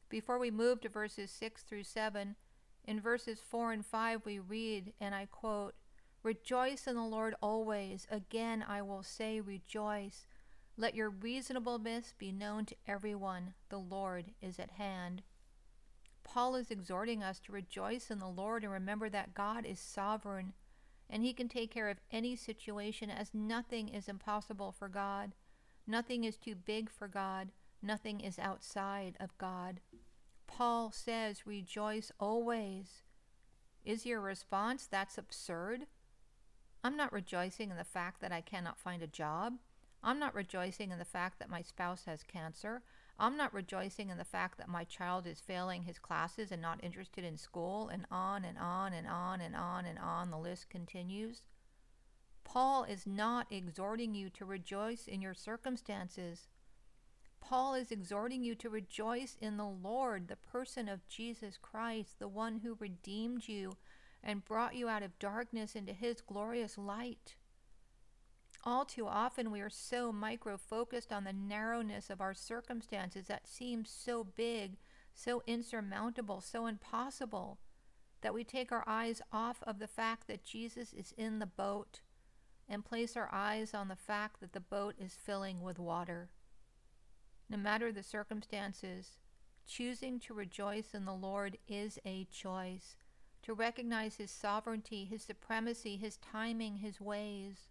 Before 0.09 0.37
we 0.37 0.51
move 0.51 0.79
to 0.81 0.89
verses 0.89 1.31
6 1.31 1.63
through 1.63 1.83
7, 1.83 2.35
in 2.85 2.99
verses 2.99 3.39
4 3.39 3.71
and 3.71 3.85
5, 3.85 4.25
we 4.25 4.39
read, 4.39 4.93
and 4.99 5.15
I 5.15 5.25
quote, 5.25 5.75
Rejoice 6.21 6.87
in 6.87 6.95
the 6.95 7.03
Lord 7.03 7.35
always. 7.41 8.07
Again, 8.09 8.63
I 8.67 8.81
will 8.81 9.03
say, 9.03 9.39
Rejoice. 9.39 10.27
Let 10.77 10.95
your 10.95 11.09
reasonableness 11.09 12.13
be 12.17 12.31
known 12.31 12.65
to 12.65 12.75
everyone. 12.87 13.53
The 13.69 13.77
Lord 13.77 14.31
is 14.41 14.57
at 14.59 14.71
hand. 14.71 15.21
Paul 16.23 16.55
is 16.55 16.71
exhorting 16.71 17.21
us 17.21 17.39
to 17.41 17.51
rejoice 17.51 18.09
in 18.09 18.19
the 18.19 18.27
Lord 18.27 18.63
and 18.63 18.71
remember 18.71 19.09
that 19.09 19.33
God 19.33 19.65
is 19.65 19.79
sovereign 19.79 20.53
and 21.09 21.21
he 21.21 21.33
can 21.33 21.47
take 21.47 21.71
care 21.71 21.89
of 21.89 21.99
any 22.11 22.35
situation 22.35 23.11
as 23.11 23.33
nothing 23.33 23.89
is 23.89 24.07
impossible 24.07 24.71
for 24.71 24.87
God. 24.87 25.33
Nothing 25.85 26.23
is 26.23 26.37
too 26.37 26.55
big 26.55 26.89
for 26.89 27.07
God. 27.07 27.51
Nothing 27.81 28.21
is 28.21 28.39
outside 28.39 29.15
of 29.19 29.37
God. 29.37 29.79
Paul 30.47 30.91
says, 30.91 31.47
Rejoice 31.47 32.11
always. 32.19 33.03
Is 33.83 34.05
your 34.05 34.21
response, 34.21 34.87
That's 34.87 35.17
absurd? 35.17 35.87
I'm 36.83 36.97
not 36.97 37.13
rejoicing 37.13 37.71
in 37.71 37.77
the 37.77 37.83
fact 37.83 38.19
that 38.21 38.31
I 38.31 38.41
cannot 38.41 38.79
find 38.79 39.01
a 39.01 39.07
job. 39.07 39.53
I'm 40.03 40.19
not 40.19 40.35
rejoicing 40.35 40.91
in 40.91 40.99
the 40.99 41.05
fact 41.05 41.39
that 41.39 41.49
my 41.49 41.61
spouse 41.61 42.03
has 42.05 42.23
cancer. 42.23 42.83
I'm 43.17 43.37
not 43.37 43.53
rejoicing 43.53 44.09
in 44.09 44.17
the 44.17 44.25
fact 44.25 44.57
that 44.57 44.67
my 44.67 44.83
child 44.83 45.25
is 45.25 45.39
failing 45.39 45.83
his 45.83 45.99
classes 45.99 46.51
and 46.51 46.61
not 46.61 46.83
interested 46.83 47.23
in 47.23 47.37
school, 47.37 47.87
and 47.87 48.05
on 48.11 48.43
and 48.43 48.57
on 48.57 48.91
and 48.91 49.07
on 49.07 49.39
and 49.39 49.55
on 49.55 49.85
and 49.85 49.97
on 49.97 50.29
the 50.29 50.37
list 50.37 50.69
continues. 50.69 51.43
Paul 52.43 52.83
is 52.83 53.07
not 53.07 53.47
exhorting 53.49 54.13
you 54.13 54.29
to 54.31 54.45
rejoice 54.45 55.07
in 55.07 55.21
your 55.21 55.33
circumstances. 55.33 56.47
Paul 57.45 57.73
is 57.73 57.91
exhorting 57.91 58.41
you 58.41 58.55
to 58.55 58.69
rejoice 58.69 59.35
in 59.41 59.57
the 59.57 59.67
Lord, 59.67 60.29
the 60.29 60.37
person 60.37 60.87
of 60.87 61.07
Jesus 61.09 61.57
Christ, 61.61 62.17
the 62.17 62.27
one 62.29 62.59
who 62.59 62.77
redeemed 62.79 63.49
you 63.49 63.73
and 64.23 64.45
brought 64.45 64.75
you 64.75 64.87
out 64.87 65.03
of 65.03 65.19
darkness 65.19 65.75
into 65.75 65.91
his 65.91 66.21
glorious 66.21 66.77
light. 66.77 67.35
All 68.63 68.85
too 68.85 69.05
often, 69.05 69.51
we 69.51 69.59
are 69.59 69.69
so 69.69 70.13
micro 70.13 70.55
focused 70.55 71.11
on 71.11 71.25
the 71.25 71.33
narrowness 71.33 72.09
of 72.09 72.21
our 72.21 72.33
circumstances 72.33 73.27
that 73.27 73.45
seem 73.45 73.83
so 73.83 74.23
big, 74.23 74.77
so 75.13 75.43
insurmountable, 75.45 76.39
so 76.39 76.65
impossible, 76.65 77.59
that 78.21 78.33
we 78.33 78.45
take 78.45 78.71
our 78.71 78.85
eyes 78.87 79.21
off 79.33 79.61
of 79.63 79.79
the 79.79 79.87
fact 79.87 80.27
that 80.27 80.45
Jesus 80.45 80.93
is 80.93 81.13
in 81.17 81.39
the 81.39 81.45
boat 81.45 81.99
and 82.69 82.85
place 82.85 83.17
our 83.17 83.29
eyes 83.33 83.73
on 83.73 83.89
the 83.89 83.97
fact 83.97 84.39
that 84.39 84.53
the 84.53 84.61
boat 84.61 84.95
is 84.97 85.17
filling 85.21 85.61
with 85.61 85.77
water. 85.77 86.29
No 87.53 87.59
matter 87.59 87.91
the 87.91 88.01
circumstances, 88.01 89.19
choosing 89.67 90.19
to 90.21 90.33
rejoice 90.33 90.95
in 90.95 91.05
the 91.05 91.13
Lord 91.13 91.59
is 91.67 91.99
a 92.03 92.25
choice. 92.33 92.95
To 93.43 93.53
recognize 93.53 94.15
His 94.15 94.31
sovereignty, 94.31 95.05
His 95.05 95.21
supremacy, 95.21 95.95
His 95.95 96.17
timing, 96.17 96.77
His 96.77 96.99
ways. 96.99 97.67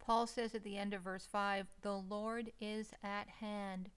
Paul 0.00 0.26
says 0.26 0.56
at 0.56 0.64
the 0.64 0.76
end 0.76 0.92
of 0.92 1.02
verse 1.02 1.24
5, 1.24 1.68
the 1.82 1.92
Lord 1.92 2.50
is 2.60 2.90
at 3.04 3.28
hand. 3.40 3.90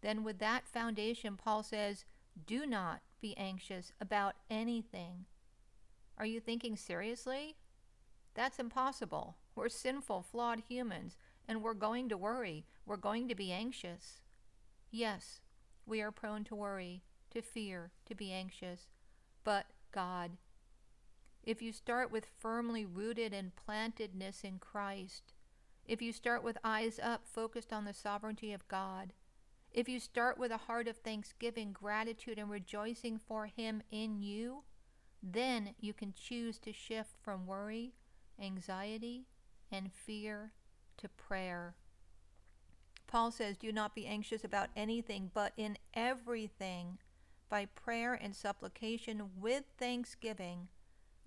Then, 0.00 0.24
with 0.24 0.38
that 0.38 0.66
foundation, 0.66 1.36
Paul 1.36 1.62
says, 1.62 2.06
do 2.46 2.64
not 2.64 3.02
be 3.20 3.36
anxious 3.36 3.92
about 4.00 4.36
anything. 4.48 5.26
Are 6.16 6.24
you 6.24 6.40
thinking 6.40 6.78
seriously? 6.78 7.56
That's 8.32 8.58
impossible. 8.58 9.36
We're 9.54 9.68
sinful, 9.68 10.22
flawed 10.22 10.62
humans, 10.66 11.18
and 11.48 11.62
we're 11.62 11.74
going 11.74 12.08
to 12.10 12.16
worry. 12.16 12.66
We're 12.86 12.96
going 12.96 13.26
to 13.28 13.34
be 13.34 13.50
anxious. 13.50 14.20
Yes, 14.90 15.40
we 15.86 16.00
are 16.00 16.12
prone 16.12 16.44
to 16.44 16.54
worry, 16.54 17.02
to 17.30 17.42
fear, 17.42 17.90
to 18.06 18.14
be 18.14 18.30
anxious. 18.30 18.88
But 19.42 19.66
God 19.90 20.32
if 21.48 21.62
you 21.62 21.72
start 21.72 22.12
with 22.12 22.26
firmly 22.38 22.84
rooted 22.84 23.32
and 23.32 23.52
plantedness 23.56 24.44
in 24.44 24.58
Christ, 24.58 25.32
if 25.86 26.02
you 26.02 26.12
start 26.12 26.44
with 26.44 26.58
eyes 26.62 27.00
up, 27.02 27.26
focused 27.26 27.72
on 27.72 27.86
the 27.86 27.94
sovereignty 27.94 28.52
of 28.52 28.68
God, 28.68 29.14
if 29.72 29.88
you 29.88 29.98
start 29.98 30.36
with 30.36 30.50
a 30.50 30.58
heart 30.58 30.88
of 30.88 30.98
thanksgiving, 30.98 31.72
gratitude, 31.72 32.38
and 32.38 32.50
rejoicing 32.50 33.18
for 33.18 33.46
Him 33.46 33.82
in 33.90 34.20
you, 34.20 34.64
then 35.22 35.70
you 35.80 35.94
can 35.94 36.12
choose 36.12 36.58
to 36.58 36.72
shift 36.74 37.16
from 37.22 37.46
worry, 37.46 37.94
anxiety, 38.38 39.24
and 39.72 39.90
fear 39.90 40.52
to 40.98 41.08
prayer. 41.08 41.74
Paul 43.06 43.30
says, 43.30 43.56
Do 43.56 43.72
not 43.72 43.94
be 43.94 44.06
anxious 44.06 44.44
about 44.44 44.68
anything, 44.76 45.30
but 45.32 45.52
in 45.56 45.78
everything, 45.94 46.98
by 47.48 47.64
prayer 47.64 48.14
and 48.14 48.36
supplication 48.36 49.30
with 49.40 49.64
thanksgiving 49.78 50.68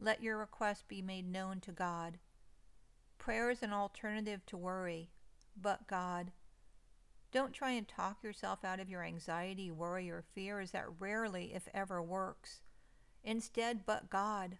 let 0.01 0.23
your 0.23 0.37
request 0.37 0.87
be 0.87 1.01
made 1.01 1.31
known 1.31 1.59
to 1.61 1.71
God. 1.71 2.17
Prayer 3.19 3.51
is 3.51 3.61
an 3.61 3.71
alternative 3.71 4.43
to 4.47 4.57
worry, 4.57 5.11
but 5.55 5.87
God. 5.87 6.31
Don't 7.31 7.53
try 7.53 7.71
and 7.71 7.87
talk 7.87 8.23
yourself 8.23 8.65
out 8.65 8.79
of 8.79 8.89
your 8.89 9.03
anxiety, 9.03 9.69
worry, 9.69 10.09
or 10.09 10.23
fear, 10.33 10.59
as 10.59 10.71
that 10.71 10.87
rarely, 10.99 11.53
if 11.53 11.67
ever, 11.73 12.01
works. 12.01 12.61
Instead, 13.23 13.85
but 13.85 14.09
God. 14.09 14.57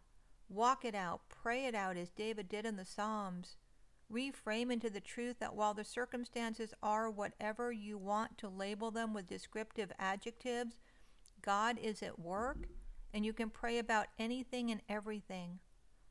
Walk 0.47 0.85
it 0.85 0.93
out, 0.93 1.21
pray 1.27 1.65
it 1.65 1.73
out 1.73 1.97
as 1.97 2.11
David 2.11 2.47
did 2.47 2.65
in 2.65 2.75
the 2.75 2.85
Psalms. 2.85 3.55
Reframe 4.11 4.71
into 4.71 4.89
the 4.89 4.99
truth 4.99 5.37
that 5.39 5.55
while 5.55 5.73
the 5.73 5.85
circumstances 5.85 6.73
are 6.83 7.09
whatever 7.09 7.71
you 7.71 7.97
want 7.97 8.37
to 8.39 8.49
label 8.49 8.91
them 8.91 9.13
with 9.13 9.27
descriptive 9.27 9.91
adjectives, 9.97 10.75
God 11.41 11.77
is 11.81 12.03
at 12.03 12.19
work 12.19 12.67
and 13.13 13.25
you 13.25 13.33
can 13.33 13.49
pray 13.49 13.77
about 13.77 14.07
anything 14.19 14.69
and 14.71 14.81
everything. 14.89 15.59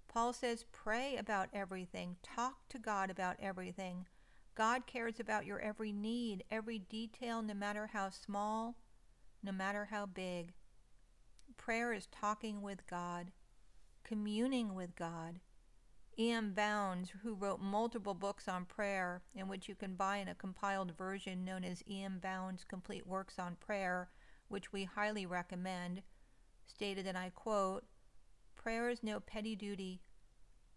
Paul 0.08 0.32
says, 0.32 0.64
pray 0.72 1.16
about 1.16 1.48
everything, 1.52 2.16
talk 2.22 2.68
to 2.70 2.78
God 2.78 3.10
about 3.10 3.36
everything. 3.40 4.06
God 4.56 4.86
cares 4.86 5.20
about 5.20 5.46
your 5.46 5.60
every 5.60 5.92
need, 5.92 6.44
every 6.50 6.78
detail, 6.78 7.42
no 7.42 7.54
matter 7.54 7.90
how 7.92 8.10
small, 8.10 8.76
no 9.42 9.52
matter 9.52 9.88
how 9.90 10.06
big. 10.06 10.52
Prayer 11.56 11.92
is 11.92 12.08
talking 12.10 12.60
with 12.60 12.86
God, 12.86 13.30
communing 14.04 14.74
with 14.74 14.96
God. 14.96 15.40
E.M. 16.18 16.52
Bounds, 16.52 17.10
who 17.22 17.34
wrote 17.34 17.60
multiple 17.60 18.14
books 18.14 18.48
on 18.48 18.64
prayer, 18.64 19.22
in 19.34 19.48
which 19.48 19.68
you 19.68 19.74
can 19.74 19.94
buy 19.94 20.16
in 20.16 20.28
a 20.28 20.34
compiled 20.34 20.96
version 20.96 21.44
known 21.44 21.64
as 21.64 21.82
E.M. 21.88 22.18
Bounds' 22.18 22.64
Complete 22.64 23.06
Works 23.06 23.38
on 23.38 23.56
Prayer, 23.56 24.10
which 24.48 24.72
we 24.72 24.84
highly 24.84 25.24
recommend, 25.24 26.02
stated, 26.66 27.06
and 27.06 27.16
I 27.16 27.30
quote, 27.30 27.84
Prayer 28.56 28.90
is 28.90 29.02
no 29.02 29.20
petty 29.20 29.56
duty 29.56 30.02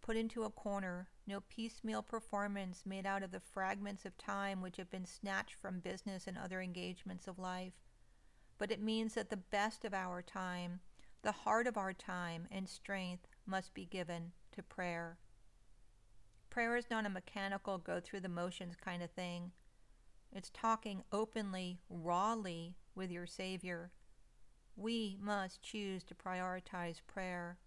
put 0.04 0.18
into 0.18 0.44
a 0.44 0.50
corner, 0.50 1.08
no 1.26 1.40
piecemeal 1.40 2.04
performance 2.04 2.84
made 2.86 3.06
out 3.06 3.24
of 3.24 3.32
the 3.32 3.40
fragments 3.40 4.06
of 4.06 4.18
time 4.18 4.62
which 4.62 4.78
have 4.78 4.92
been 4.92 5.06
snatched 5.06 5.56
from 5.56 5.80
business 5.80 6.28
and 6.28 6.38
other 6.38 6.62
engagements 6.62 7.28
of 7.28 7.40
life. 7.40 7.74
But 8.58 8.72
it 8.72 8.82
means 8.82 9.16
that 9.16 9.30
the 9.30 9.38
best 9.38 9.84
of 9.86 9.94
our 9.94 10.22
time, 10.22 10.82
the 11.22 11.32
heart 11.32 11.68
of 11.68 11.78
our 11.78 11.94
time 11.94 12.48
and 12.52 12.68
strength 12.68 13.28
must 13.48 13.74
be 13.74 13.86
given 13.86 14.34
to 14.54 14.64
prayer. 14.64 15.18
Prayer 16.50 16.78
is 16.78 16.90
not 16.90 17.06
a 17.06 17.10
mechanical, 17.10 17.78
go 17.78 18.00
through 18.00 18.22
the 18.22 18.30
motions 18.30 18.76
kind 18.76 19.02
of 19.02 19.12
thing. 19.12 19.52
It's 20.32 20.50
talking 20.50 21.04
openly, 21.12 21.80
rawly 21.90 22.76
with 22.96 23.12
your 23.12 23.28
Savior. 23.28 23.92
We 24.76 25.18
must 25.22 25.62
choose 25.62 26.04
to 26.06 26.16
prioritize 26.16 27.02
prayer. 27.06 27.58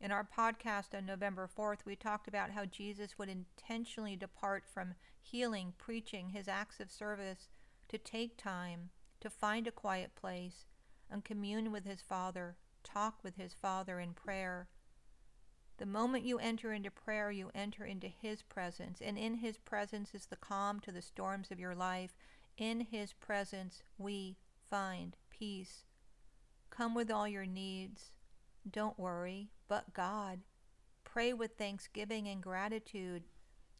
In 0.00 0.10
our 0.10 0.26
podcast 0.36 0.96
on 0.96 1.06
November 1.06 1.48
4th, 1.56 1.84
we 1.86 1.94
talked 1.94 2.26
about 2.26 2.50
how 2.50 2.64
Jesus 2.64 3.18
would 3.18 3.28
intentionally 3.28 4.16
depart 4.16 4.64
from 4.66 4.94
healing, 5.20 5.74
preaching, 5.78 6.30
his 6.30 6.48
acts 6.48 6.80
of 6.80 6.90
service 6.90 7.48
to 7.88 7.98
take 7.98 8.36
time, 8.36 8.90
to 9.20 9.30
find 9.30 9.66
a 9.66 9.72
quiet 9.72 10.14
place, 10.14 10.66
and 11.10 11.24
commune 11.24 11.70
with 11.70 11.84
his 11.84 12.00
Father, 12.02 12.56
talk 12.82 13.22
with 13.22 13.36
his 13.36 13.54
Father 13.54 14.00
in 14.00 14.12
prayer. 14.12 14.68
The 15.82 15.86
moment 15.86 16.24
you 16.24 16.38
enter 16.38 16.72
into 16.72 16.92
prayer, 16.92 17.32
you 17.32 17.50
enter 17.56 17.84
into 17.84 18.06
his 18.06 18.40
presence, 18.40 19.00
and 19.04 19.18
in 19.18 19.34
his 19.34 19.58
presence 19.58 20.14
is 20.14 20.26
the 20.26 20.36
calm 20.36 20.78
to 20.78 20.92
the 20.92 21.02
storms 21.02 21.50
of 21.50 21.58
your 21.58 21.74
life. 21.74 22.14
In 22.56 22.82
his 22.82 23.14
presence, 23.14 23.82
we 23.98 24.36
find 24.70 25.16
peace. 25.28 25.82
Come 26.70 26.94
with 26.94 27.10
all 27.10 27.26
your 27.26 27.46
needs. 27.46 28.12
Don't 28.70 28.96
worry, 28.96 29.50
but 29.66 29.92
God. 29.92 30.42
Pray 31.02 31.32
with 31.32 31.58
thanksgiving 31.58 32.28
and 32.28 32.40
gratitude. 32.40 33.24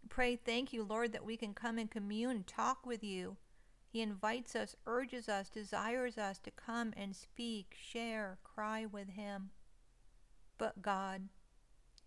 Pray, 0.09 0.35
thank 0.35 0.73
you, 0.73 0.83
Lord, 0.83 1.13
that 1.13 1.25
we 1.25 1.37
can 1.37 1.55
come 1.55 1.79
and 1.79 1.89
commune, 1.89 2.43
talk 2.43 2.85
with 2.85 3.05
you. 3.05 3.37
He 3.87 4.01
invites 4.01 4.57
us, 4.57 4.75
urges 4.87 5.29
us, 5.29 5.49
desires 5.49 6.19
us 6.19 6.39
to 6.39 6.51
come 6.51 6.95
and 6.97 7.15
speak, 7.15 7.77
share, 7.81 8.39
cry 8.43 8.87
with 8.87 9.11
Him. 9.11 9.51
But 10.59 10.83
God, 10.83 11.29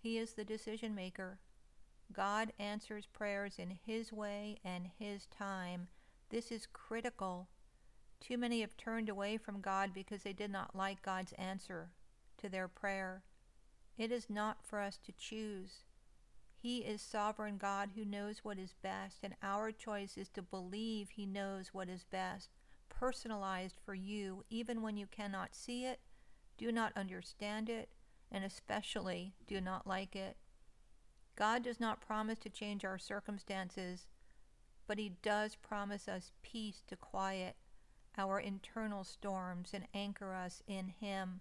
He 0.05 0.19
is 0.19 0.33
the 0.33 0.45
decision 0.45 0.93
maker. 0.93 1.39
God 2.13 2.53
answers 2.59 3.07
prayers 3.07 3.55
in 3.57 3.79
His 3.87 4.13
way 4.13 4.59
and 4.63 4.91
His 4.99 5.25
time. 5.25 5.87
This 6.29 6.51
is 6.51 6.67
critical. 6.71 7.47
Too 8.19 8.37
many 8.37 8.61
have 8.61 8.77
turned 8.77 9.09
away 9.09 9.37
from 9.37 9.61
God 9.61 9.95
because 9.95 10.21
they 10.21 10.31
did 10.31 10.51
not 10.51 10.75
like 10.75 11.01
God's 11.01 11.33
answer 11.39 11.89
to 12.37 12.47
their 12.47 12.67
prayer. 12.67 13.23
It 13.97 14.11
is 14.11 14.29
not 14.29 14.63
for 14.63 14.79
us 14.79 14.99
to 15.07 15.11
choose. 15.11 15.85
He 16.55 16.81
is 16.81 17.01
sovereign 17.01 17.57
God 17.57 17.89
who 17.95 18.05
knows 18.05 18.43
what 18.43 18.59
is 18.59 18.75
best, 18.83 19.21
and 19.23 19.33
our 19.41 19.71
choice 19.71 20.17
is 20.17 20.29
to 20.35 20.43
believe 20.43 21.09
He 21.09 21.25
knows 21.25 21.69
what 21.73 21.89
is 21.89 22.03
best, 22.03 22.49
personalized 22.89 23.79
for 23.83 23.95
you, 23.95 24.43
even 24.51 24.83
when 24.83 24.97
you 24.97 25.07
cannot 25.07 25.55
see 25.55 25.83
it, 25.83 25.99
do 26.59 26.71
not 26.71 26.93
understand 26.95 27.69
it, 27.69 27.89
and 28.35 28.43
especially 28.43 29.33
do 29.47 29.61
not 29.61 29.87
like 29.87 30.13
it. 30.13 30.35
God 31.37 31.63
does 31.63 31.79
not 31.79 32.05
promise 32.05 32.37
to 32.39 32.49
change 32.49 32.83
our 32.83 32.97
circumstances, 32.97 34.07
but 34.87 34.99
He 34.99 35.13
does 35.23 35.55
promise 35.55 36.09
us 36.09 36.33
peace 36.43 36.83
to 36.87 36.97
quiet 36.97 37.55
our 38.17 38.37
internal 38.37 39.05
storms 39.05 39.71
and 39.73 39.85
anchor 39.93 40.35
us 40.35 40.61
in 40.67 40.89
Him. 40.99 41.39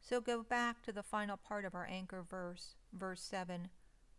So 0.00 0.18
go 0.20 0.42
back 0.42 0.82
to 0.82 0.92
the 0.92 1.02
final 1.02 1.36
part 1.36 1.66
of 1.66 1.74
our 1.74 1.86
anchor 1.86 2.24
verse, 2.28 2.74
verse 2.94 3.20
7, 3.20 3.68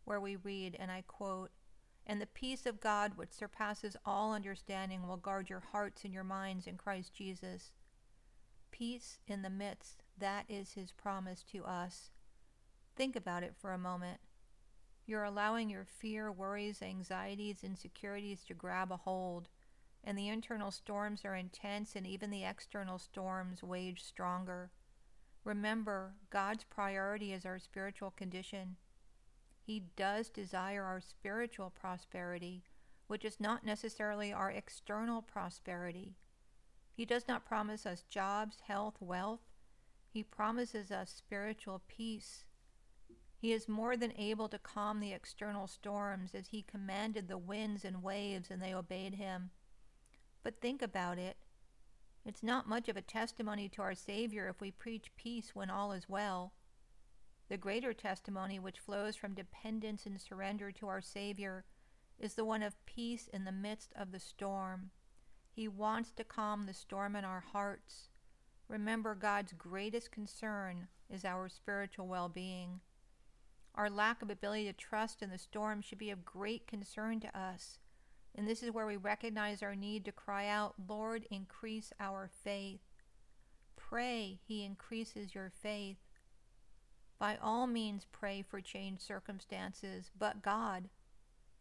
where 0.05 0.21
we 0.21 0.35
read, 0.35 0.77
and 0.79 0.91
I 0.91 1.03
quote, 1.07 1.49
And 2.05 2.21
the 2.21 2.27
peace 2.27 2.67
of 2.67 2.79
God, 2.79 3.13
which 3.15 3.33
surpasses 3.33 3.97
all 4.05 4.31
understanding, 4.33 5.07
will 5.07 5.17
guard 5.17 5.49
your 5.49 5.63
hearts 5.71 6.03
and 6.03 6.13
your 6.13 6.23
minds 6.23 6.67
in 6.67 6.77
Christ 6.77 7.15
Jesus. 7.15 7.71
Peace 8.71 9.17
in 9.27 9.41
the 9.41 9.49
midst, 9.49 10.02
that 10.17 10.45
is 10.47 10.73
his 10.73 10.91
promise 10.91 11.43
to 11.51 11.65
us. 11.65 12.11
Think 12.95 13.15
about 13.15 13.43
it 13.43 13.55
for 13.59 13.71
a 13.71 13.77
moment. 13.77 14.19
You're 15.05 15.23
allowing 15.23 15.69
your 15.69 15.85
fear, 15.85 16.31
worries, 16.31 16.81
anxieties, 16.81 17.63
insecurities 17.63 18.43
to 18.45 18.53
grab 18.53 18.91
a 18.91 18.97
hold, 18.97 19.49
and 20.03 20.17
the 20.17 20.29
internal 20.29 20.71
storms 20.71 21.25
are 21.25 21.35
intense, 21.35 21.95
and 21.95 22.07
even 22.07 22.29
the 22.29 22.43
external 22.43 22.99
storms 22.99 23.63
wage 23.63 24.03
stronger. 24.03 24.71
Remember, 25.43 26.13
God's 26.29 26.63
priority 26.63 27.33
is 27.33 27.45
our 27.45 27.59
spiritual 27.59 28.11
condition. 28.11 28.77
He 29.61 29.83
does 29.95 30.29
desire 30.29 30.83
our 30.83 31.01
spiritual 31.01 31.69
prosperity, 31.69 32.63
which 33.07 33.25
is 33.25 33.39
not 33.39 33.65
necessarily 33.65 34.31
our 34.31 34.51
external 34.51 35.21
prosperity. 35.21 36.15
He 36.93 37.05
does 37.05 37.27
not 37.27 37.45
promise 37.45 37.85
us 37.85 38.03
jobs, 38.09 38.57
health, 38.67 38.95
wealth. 38.99 39.41
He 40.13 40.21
promises 40.21 40.91
us 40.91 41.09
spiritual 41.09 41.81
peace. 41.87 42.45
He 43.35 43.51
is 43.51 43.67
more 43.67 43.97
than 43.97 44.13
able 44.15 44.47
to 44.49 44.59
calm 44.59 44.99
the 44.99 45.11
external 45.11 45.65
storms 45.65 46.35
as 46.35 46.49
he 46.49 46.61
commanded 46.61 47.27
the 47.27 47.37
winds 47.39 47.83
and 47.83 48.03
waves 48.03 48.51
and 48.51 48.61
they 48.61 48.75
obeyed 48.75 49.15
him. 49.15 49.49
But 50.43 50.61
think 50.61 50.83
about 50.83 51.17
it. 51.17 51.37
It's 52.23 52.43
not 52.43 52.69
much 52.69 52.87
of 52.89 52.95
a 52.95 53.01
testimony 53.01 53.67
to 53.69 53.81
our 53.81 53.95
Savior 53.95 54.47
if 54.47 54.61
we 54.61 54.69
preach 54.69 55.11
peace 55.15 55.55
when 55.55 55.71
all 55.71 55.91
is 55.91 56.07
well. 56.07 56.53
The 57.49 57.57
greater 57.57 57.91
testimony, 57.91 58.59
which 58.59 58.79
flows 58.79 59.15
from 59.15 59.33
dependence 59.33 60.05
and 60.05 60.21
surrender 60.21 60.71
to 60.73 60.87
our 60.87 61.01
Savior, 61.01 61.65
is 62.19 62.35
the 62.35 62.45
one 62.45 62.61
of 62.61 62.85
peace 62.85 63.27
in 63.33 63.45
the 63.45 63.51
midst 63.51 63.91
of 63.95 64.11
the 64.11 64.19
storm. 64.19 64.91
He 65.49 65.67
wants 65.67 66.11
to 66.11 66.23
calm 66.23 66.67
the 66.67 66.73
storm 66.73 67.15
in 67.15 67.25
our 67.25 67.41
hearts. 67.41 68.09
Remember, 68.73 69.13
God's 69.13 69.53
greatest 69.53 70.09
concern 70.09 70.87
is 71.07 71.23
our 71.23 71.47
spiritual 71.47 72.07
well 72.07 72.27
being. 72.27 72.79
Our 73.75 73.87
lack 73.87 74.23
of 74.23 74.31
ability 74.31 74.65
to 74.65 74.73
trust 74.73 75.21
in 75.21 75.29
the 75.29 75.37
storm 75.37 75.83
should 75.83 75.99
be 75.99 76.09
of 76.09 76.25
great 76.25 76.65
concern 76.65 77.19
to 77.19 77.39
us. 77.39 77.77
And 78.33 78.47
this 78.47 78.63
is 78.63 78.71
where 78.71 78.87
we 78.87 78.97
recognize 78.97 79.61
our 79.61 79.75
need 79.75 80.05
to 80.05 80.11
cry 80.11 80.47
out, 80.47 80.73
Lord, 80.89 81.27
increase 81.29 81.93
our 81.99 82.31
faith. 82.43 82.81
Pray 83.75 84.39
He 84.43 84.65
increases 84.65 85.35
your 85.35 85.51
faith. 85.51 85.97
By 87.19 87.37
all 87.39 87.67
means, 87.67 88.07
pray 88.11 88.41
for 88.41 88.59
changed 88.59 89.03
circumstances, 89.03 90.09
but 90.17 90.41
God, 90.41 90.89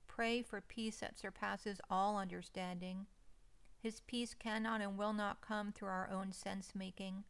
pray 0.08 0.40
for 0.40 0.62
peace 0.62 1.00
that 1.00 1.18
surpasses 1.18 1.78
all 1.90 2.16
understanding. 2.16 3.04
His 3.82 4.00
peace 4.00 4.32
cannot 4.32 4.80
and 4.80 4.96
will 4.96 5.12
not 5.12 5.40
come 5.40 5.72
through 5.72 5.88
our 5.88 6.08
own 6.08 6.30
sense 6.30 6.72
making. 6.72 7.24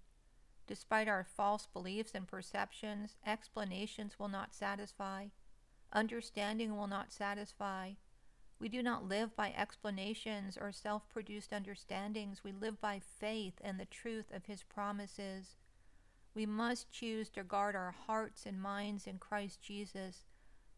Despite 0.66 1.08
our 1.08 1.24
false 1.24 1.66
beliefs 1.66 2.12
and 2.14 2.28
perceptions, 2.28 3.16
explanations 3.26 4.18
will 4.18 4.28
not 4.28 4.54
satisfy. 4.54 5.28
Understanding 5.94 6.76
will 6.76 6.86
not 6.86 7.10
satisfy. 7.10 7.92
We 8.58 8.68
do 8.68 8.82
not 8.82 9.08
live 9.08 9.34
by 9.34 9.54
explanations 9.56 10.58
or 10.58 10.72
self 10.72 11.08
produced 11.08 11.54
understandings. 11.54 12.44
We 12.44 12.52
live 12.52 12.82
by 12.82 13.00
faith 13.00 13.54
and 13.62 13.80
the 13.80 13.86
truth 13.86 14.30
of 14.30 14.44
His 14.44 14.62
promises. 14.62 15.56
We 16.34 16.44
must 16.44 16.92
choose 16.92 17.30
to 17.30 17.44
guard 17.44 17.74
our 17.74 17.94
hearts 18.06 18.44
and 18.44 18.60
minds 18.60 19.06
in 19.06 19.18
Christ 19.18 19.62
Jesus, 19.62 20.26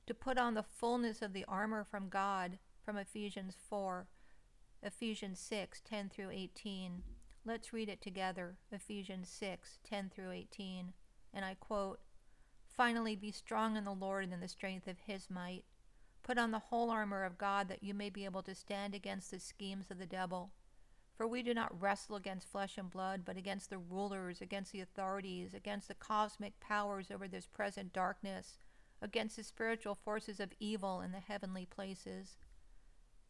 to 0.06 0.14
put 0.14 0.38
on 0.38 0.54
the 0.54 0.62
fullness 0.62 1.20
of 1.20 1.32
the 1.32 1.44
armor 1.46 1.82
from 1.82 2.08
God, 2.08 2.58
from 2.84 2.96
Ephesians 2.96 3.56
4, 3.68 4.06
Ephesians 4.85 5.40
6 5.40 5.81
10 5.81 6.11
through 6.11 6.31
18. 6.31 7.03
Let's 7.47 7.73
read 7.73 7.88
it 7.88 8.03
together. 8.03 8.59
Ephesians 8.70 9.31
6 9.31 9.79
10 9.83 10.11
through 10.14 10.31
18. 10.31 10.92
And 11.33 11.44
I 11.44 11.55
quote 11.55 12.01
Finally, 12.68 13.16
be 13.16 13.31
strong 13.31 13.77
in 13.77 13.85
the 13.85 13.92
Lord 13.92 14.25
and 14.25 14.33
in 14.35 14.40
the 14.40 14.49
strength 14.49 14.87
of 14.87 14.99
his 15.07 15.31
might. 15.31 15.64
Put 16.23 16.38
on 16.38 16.51
the 16.51 16.59
whole 16.59 16.90
armor 16.90 17.25
of 17.25 17.38
God 17.38 17.68
that 17.68 17.83
you 17.83 17.94
may 17.94 18.11
be 18.11 18.27
able 18.27 18.42
to 18.42 18.55
stand 18.55 18.94
against 18.94 19.31
the 19.31 19.40
schemes 19.40 19.90
of 19.90 19.99
the 19.99 20.07
devil. 20.07 20.53
For 21.16 21.27
we 21.27 21.42
do 21.42 21.55
not 21.55 21.81
wrestle 21.81 22.16
against 22.16 22.51
flesh 22.51 22.77
and 22.77 22.90
blood, 22.90 23.23
but 23.25 23.37
against 23.37 23.70
the 23.70 23.79
rulers, 23.79 24.40
against 24.40 24.73
the 24.73 24.81
authorities, 24.81 25.55
against 25.55 25.88
the 25.88 25.94
cosmic 25.94 26.59
powers 26.61 27.11
over 27.11 27.29
this 27.29 27.47
present 27.47 27.92
darkness, 27.92 28.59
against 29.01 29.37
the 29.37 29.44
spiritual 29.44 29.94
forces 29.94 30.40
of 30.40 30.53
evil 30.59 31.01
in 31.01 31.12
the 31.12 31.20
heavenly 31.20 31.64
places. 31.64 32.37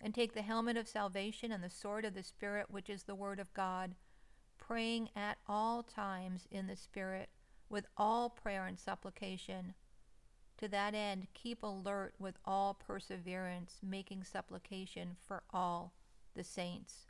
and 0.00 0.14
take 0.14 0.34
the 0.34 0.42
helmet 0.42 0.76
of 0.76 0.88
salvation 0.88 1.50
and 1.52 1.62
the 1.62 1.70
sword 1.70 2.04
of 2.04 2.14
the 2.14 2.22
Spirit, 2.22 2.66
which 2.70 2.90
is 2.90 3.04
the 3.04 3.14
Word 3.14 3.40
of 3.40 3.52
God, 3.54 3.94
praying 4.58 5.10
at 5.16 5.38
all 5.46 5.82
times 5.82 6.46
in 6.50 6.66
the 6.66 6.76
Spirit 6.76 7.30
with 7.68 7.86
all 7.96 8.30
prayer 8.30 8.66
and 8.66 8.78
supplication. 8.78 9.74
To 10.58 10.68
that 10.68 10.94
end, 10.94 11.26
keep 11.34 11.62
alert 11.62 12.14
with 12.18 12.38
all 12.44 12.74
perseverance, 12.74 13.78
making 13.82 14.24
supplication 14.24 15.16
for 15.26 15.42
all 15.50 15.92
the 16.34 16.44
saints. 16.44 17.06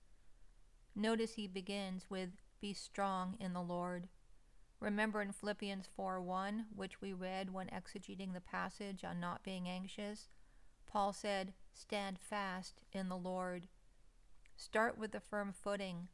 Notice 0.97 1.35
he 1.35 1.47
begins 1.47 2.07
with, 2.09 2.31
Be 2.61 2.73
strong 2.73 3.37
in 3.41 3.53
the 3.53 3.63
Lord. 3.63 4.09
Remember 4.81 5.21
in 5.21 5.33
Philippians 5.33 5.89
4 5.97 6.21
1, 6.21 6.67
which 6.75 7.01
we 7.01 7.13
read 7.13 7.53
when 7.53 7.69
exegeting 7.69 8.33
the 8.33 8.41
passage 8.41 9.05
on 9.05 9.21
not 9.21 9.43
being 9.43 9.69
anxious, 9.69 10.29
Paul 10.87 11.13
said, 11.13 11.53
Stand 11.75 12.19
fast 12.19 12.81
in 12.93 13.09
the 13.09 13.17
Lord. 13.17 13.67
Start 14.57 14.97
with 14.97 15.15
a 15.15 15.21
firm 15.21 15.53
footing. 15.53 16.09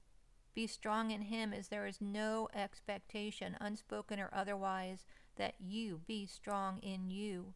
Be 0.55 0.66
strong 0.66 1.11
in 1.11 1.23
Him, 1.23 1.53
as 1.53 1.68
there 1.68 1.87
is 1.87 2.01
no 2.01 2.49
expectation, 2.55 3.57
unspoken 3.61 4.18
or 4.18 4.31
otherwise, 4.33 5.05
that 5.37 5.55
you 5.61 6.01
be 6.07 6.27
strong 6.27 6.79
in 6.79 7.11
you. 7.11 7.55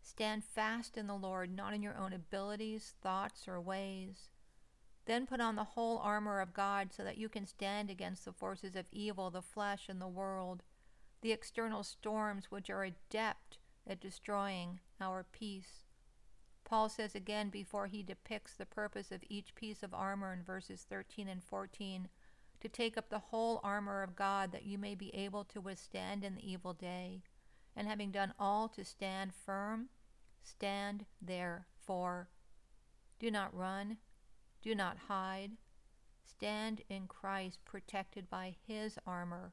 Stand 0.00 0.44
fast 0.44 0.96
in 0.96 1.06
the 1.06 1.16
Lord, 1.16 1.54
not 1.54 1.74
in 1.74 1.82
your 1.82 1.96
own 1.96 2.12
abilities, 2.12 2.94
thoughts, 3.02 3.48
or 3.48 3.60
ways. 3.60 4.30
Then 5.06 5.26
put 5.26 5.40
on 5.40 5.56
the 5.56 5.64
whole 5.64 5.98
armor 5.98 6.40
of 6.40 6.54
God 6.54 6.92
so 6.92 7.04
that 7.04 7.18
you 7.18 7.28
can 7.28 7.46
stand 7.46 7.90
against 7.90 8.24
the 8.24 8.32
forces 8.32 8.76
of 8.76 8.86
evil, 8.92 9.30
the 9.30 9.42
flesh, 9.42 9.88
and 9.88 10.00
the 10.00 10.08
world, 10.08 10.62
the 11.20 11.32
external 11.32 11.82
storms 11.82 12.50
which 12.50 12.70
are 12.70 12.84
adept 12.84 13.58
at 13.86 14.00
destroying 14.00 14.80
our 15.00 15.24
peace. 15.30 15.83
Paul 16.64 16.88
says 16.88 17.14
again 17.14 17.50
before 17.50 17.86
he 17.86 18.02
depicts 18.02 18.54
the 18.54 18.66
purpose 18.66 19.12
of 19.12 19.22
each 19.28 19.54
piece 19.54 19.82
of 19.82 19.94
armor 19.94 20.32
in 20.32 20.42
verses 20.42 20.86
13 20.88 21.28
and 21.28 21.42
14 21.42 22.08
to 22.60 22.68
take 22.68 22.96
up 22.96 23.10
the 23.10 23.18
whole 23.18 23.60
armor 23.62 24.02
of 24.02 24.16
God 24.16 24.50
that 24.52 24.64
you 24.64 24.78
may 24.78 24.94
be 24.94 25.14
able 25.14 25.44
to 25.44 25.60
withstand 25.60 26.24
in 26.24 26.36
the 26.36 26.50
evil 26.50 26.72
day, 26.72 27.22
and 27.76 27.86
having 27.86 28.10
done 28.10 28.32
all 28.38 28.68
to 28.68 28.84
stand 28.84 29.34
firm, 29.34 29.90
stand 30.42 31.04
therefore. 31.20 32.30
Do 33.20 33.30
not 33.30 33.54
run, 33.54 33.98
do 34.62 34.74
not 34.74 34.96
hide. 35.08 35.52
Stand 36.24 36.80
in 36.88 37.06
Christ, 37.06 37.58
protected 37.66 38.30
by 38.30 38.56
his 38.66 38.98
armor. 39.06 39.52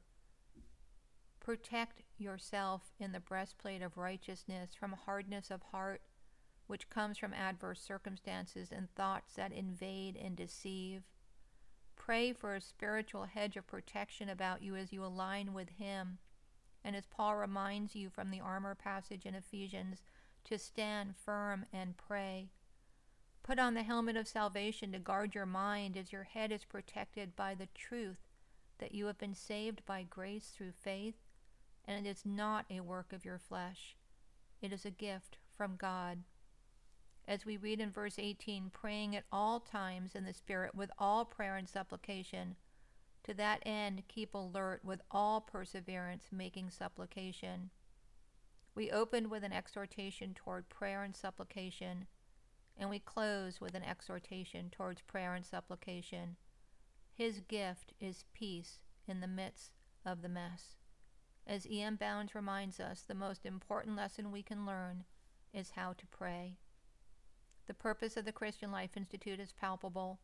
Protect 1.38 2.02
yourself 2.16 2.92
in 2.98 3.12
the 3.12 3.20
breastplate 3.20 3.82
of 3.82 3.98
righteousness 3.98 4.70
from 4.74 4.92
hardness 4.92 5.50
of 5.50 5.62
heart 5.70 6.00
which 6.72 6.88
comes 6.88 7.18
from 7.18 7.34
adverse 7.34 7.82
circumstances 7.82 8.72
and 8.74 8.90
thoughts 8.94 9.34
that 9.34 9.52
invade 9.52 10.16
and 10.16 10.34
deceive. 10.34 11.02
Pray 11.96 12.32
for 12.32 12.54
a 12.54 12.62
spiritual 12.62 13.26
hedge 13.26 13.58
of 13.58 13.66
protection 13.66 14.30
about 14.30 14.62
you 14.62 14.74
as 14.74 14.90
you 14.90 15.04
align 15.04 15.52
with 15.52 15.68
Him. 15.78 16.16
And 16.82 16.96
as 16.96 17.04
Paul 17.04 17.36
reminds 17.36 17.94
you 17.94 18.08
from 18.08 18.30
the 18.30 18.40
armor 18.40 18.74
passage 18.74 19.26
in 19.26 19.34
Ephesians, 19.34 20.00
to 20.44 20.56
stand 20.56 21.14
firm 21.14 21.66
and 21.74 21.94
pray. 21.98 22.48
Put 23.42 23.58
on 23.58 23.74
the 23.74 23.82
helmet 23.82 24.16
of 24.16 24.26
salvation 24.26 24.92
to 24.92 24.98
guard 24.98 25.34
your 25.34 25.44
mind 25.44 25.98
as 25.98 26.10
your 26.10 26.24
head 26.24 26.50
is 26.50 26.64
protected 26.64 27.36
by 27.36 27.54
the 27.54 27.68
truth 27.74 28.30
that 28.78 28.94
you 28.94 29.04
have 29.08 29.18
been 29.18 29.34
saved 29.34 29.84
by 29.84 30.06
grace 30.08 30.54
through 30.56 30.72
faith, 30.72 31.16
and 31.84 32.06
it 32.06 32.08
is 32.08 32.24
not 32.24 32.64
a 32.70 32.80
work 32.80 33.12
of 33.12 33.26
your 33.26 33.38
flesh. 33.38 33.94
It 34.62 34.72
is 34.72 34.86
a 34.86 34.90
gift 34.90 35.36
from 35.54 35.76
God 35.76 36.20
as 37.26 37.46
we 37.46 37.56
read 37.56 37.80
in 37.80 37.90
verse 37.90 38.18
18, 38.18 38.70
praying 38.72 39.14
at 39.16 39.24
all 39.30 39.60
times 39.60 40.14
in 40.14 40.24
the 40.24 40.32
Spirit 40.32 40.74
with 40.74 40.90
all 40.98 41.24
prayer 41.24 41.56
and 41.56 41.68
supplication. 41.68 42.56
To 43.24 43.34
that 43.34 43.62
end, 43.64 44.02
keep 44.08 44.34
alert 44.34 44.84
with 44.84 45.00
all 45.10 45.40
perseverance, 45.40 46.24
making 46.32 46.70
supplication. 46.70 47.70
We 48.74 48.90
opened 48.90 49.30
with 49.30 49.44
an 49.44 49.52
exhortation 49.52 50.34
toward 50.34 50.68
prayer 50.68 51.02
and 51.04 51.14
supplication, 51.14 52.06
and 52.76 52.90
we 52.90 52.98
close 52.98 53.60
with 53.60 53.74
an 53.74 53.84
exhortation 53.84 54.70
towards 54.70 55.02
prayer 55.02 55.34
and 55.34 55.44
supplication. 55.44 56.36
His 57.12 57.40
gift 57.40 57.92
is 58.00 58.24
peace 58.32 58.78
in 59.06 59.20
the 59.20 59.28
midst 59.28 59.72
of 60.04 60.22
the 60.22 60.28
mess. 60.28 60.76
As 61.46 61.68
E.M. 61.68 61.96
Bounds 61.96 62.34
reminds 62.34 62.80
us, 62.80 63.02
the 63.02 63.14
most 63.14 63.44
important 63.44 63.96
lesson 63.96 64.32
we 64.32 64.42
can 64.42 64.64
learn 64.64 65.04
is 65.52 65.72
how 65.72 65.92
to 65.92 66.06
pray. 66.06 66.56
The 67.66 67.74
purpose 67.74 68.16
of 68.16 68.24
the 68.24 68.32
Christian 68.32 68.72
Life 68.72 68.96
Institute 68.96 69.40
is 69.40 69.52
palpable. 69.52 70.18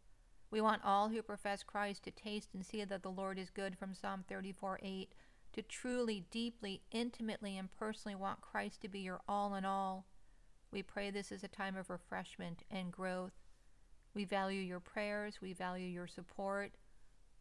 We 0.50 0.60
want 0.60 0.84
all 0.84 1.08
who 1.08 1.22
profess 1.22 1.62
Christ 1.62 2.04
to 2.04 2.10
taste 2.10 2.50
and 2.54 2.64
see 2.64 2.84
that 2.84 3.02
the 3.02 3.10
Lord 3.10 3.38
is 3.38 3.50
good 3.50 3.76
from 3.76 3.94
Psalm 3.94 4.24
34 4.28 4.80
8, 4.82 5.12
to 5.52 5.62
truly, 5.62 6.24
deeply, 6.30 6.82
intimately, 6.90 7.56
and 7.56 7.70
personally 7.70 8.14
want 8.14 8.40
Christ 8.40 8.80
to 8.82 8.88
be 8.88 9.00
your 9.00 9.20
all 9.28 9.54
in 9.54 9.64
all. 9.64 10.06
We 10.70 10.82
pray 10.82 11.10
this 11.10 11.32
is 11.32 11.44
a 11.44 11.48
time 11.48 11.76
of 11.76 11.90
refreshment 11.90 12.62
and 12.70 12.92
growth. 12.92 13.32
We 14.14 14.24
value 14.24 14.60
your 14.60 14.80
prayers, 14.80 15.40
we 15.40 15.52
value 15.52 15.86
your 15.86 16.06
support. 16.06 16.72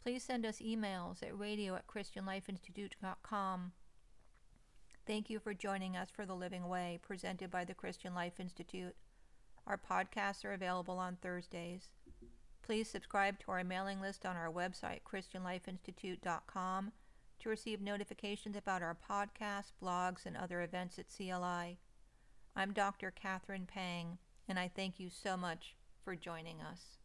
Please 0.04 0.24
send 0.24 0.46
us 0.46 0.60
emails 0.60 1.24
at 1.24 1.38
radio 1.38 1.76
at 1.76 1.88
ChristianLifeInstitute.com. 1.88 3.72
Thank 5.06 5.30
you 5.30 5.40
for 5.40 5.54
joining 5.54 5.96
us 5.96 6.10
for 6.14 6.26
The 6.26 6.36
Living 6.36 6.68
Way, 6.68 7.00
presented 7.02 7.50
by 7.50 7.66
the 7.66 7.74
Christian 7.74 8.14
Life 8.14 8.40
Institute. 8.40 8.96
Our 9.68 9.78
podcasts 9.78 10.46
are 10.46 10.54
available 10.54 10.98
on 10.98 11.18
Thursdays. 11.18 11.90
Please 12.62 12.90
subscribe 12.90 13.38
to 13.40 13.52
our 13.52 13.64
mailing 13.66 14.00
list 14.00 14.26
on 14.26 14.38
our 14.38 14.50
website, 14.50 15.02
ChristianLifeInstitute.com, 15.04 16.92
to 17.40 17.50
receive 17.50 17.82
notifications 17.82 18.56
about 18.56 18.82
our 18.82 18.98
podcasts, 19.10 19.74
blogs, 19.82 20.26
and 20.26 20.38
other 20.38 20.62
events 20.62 20.98
at 20.98 21.06
CLI. 21.14 21.78
I'm 22.56 22.74
Dr. 22.74 23.12
Catherine 23.12 23.68
Pang, 23.68 24.18
and 24.48 24.58
I 24.58 24.72
thank 24.74 25.00
you 25.00 25.10
so 25.10 25.36
much 25.36 25.76
for 26.04 26.16
joining 26.16 26.62
us. 26.62 26.97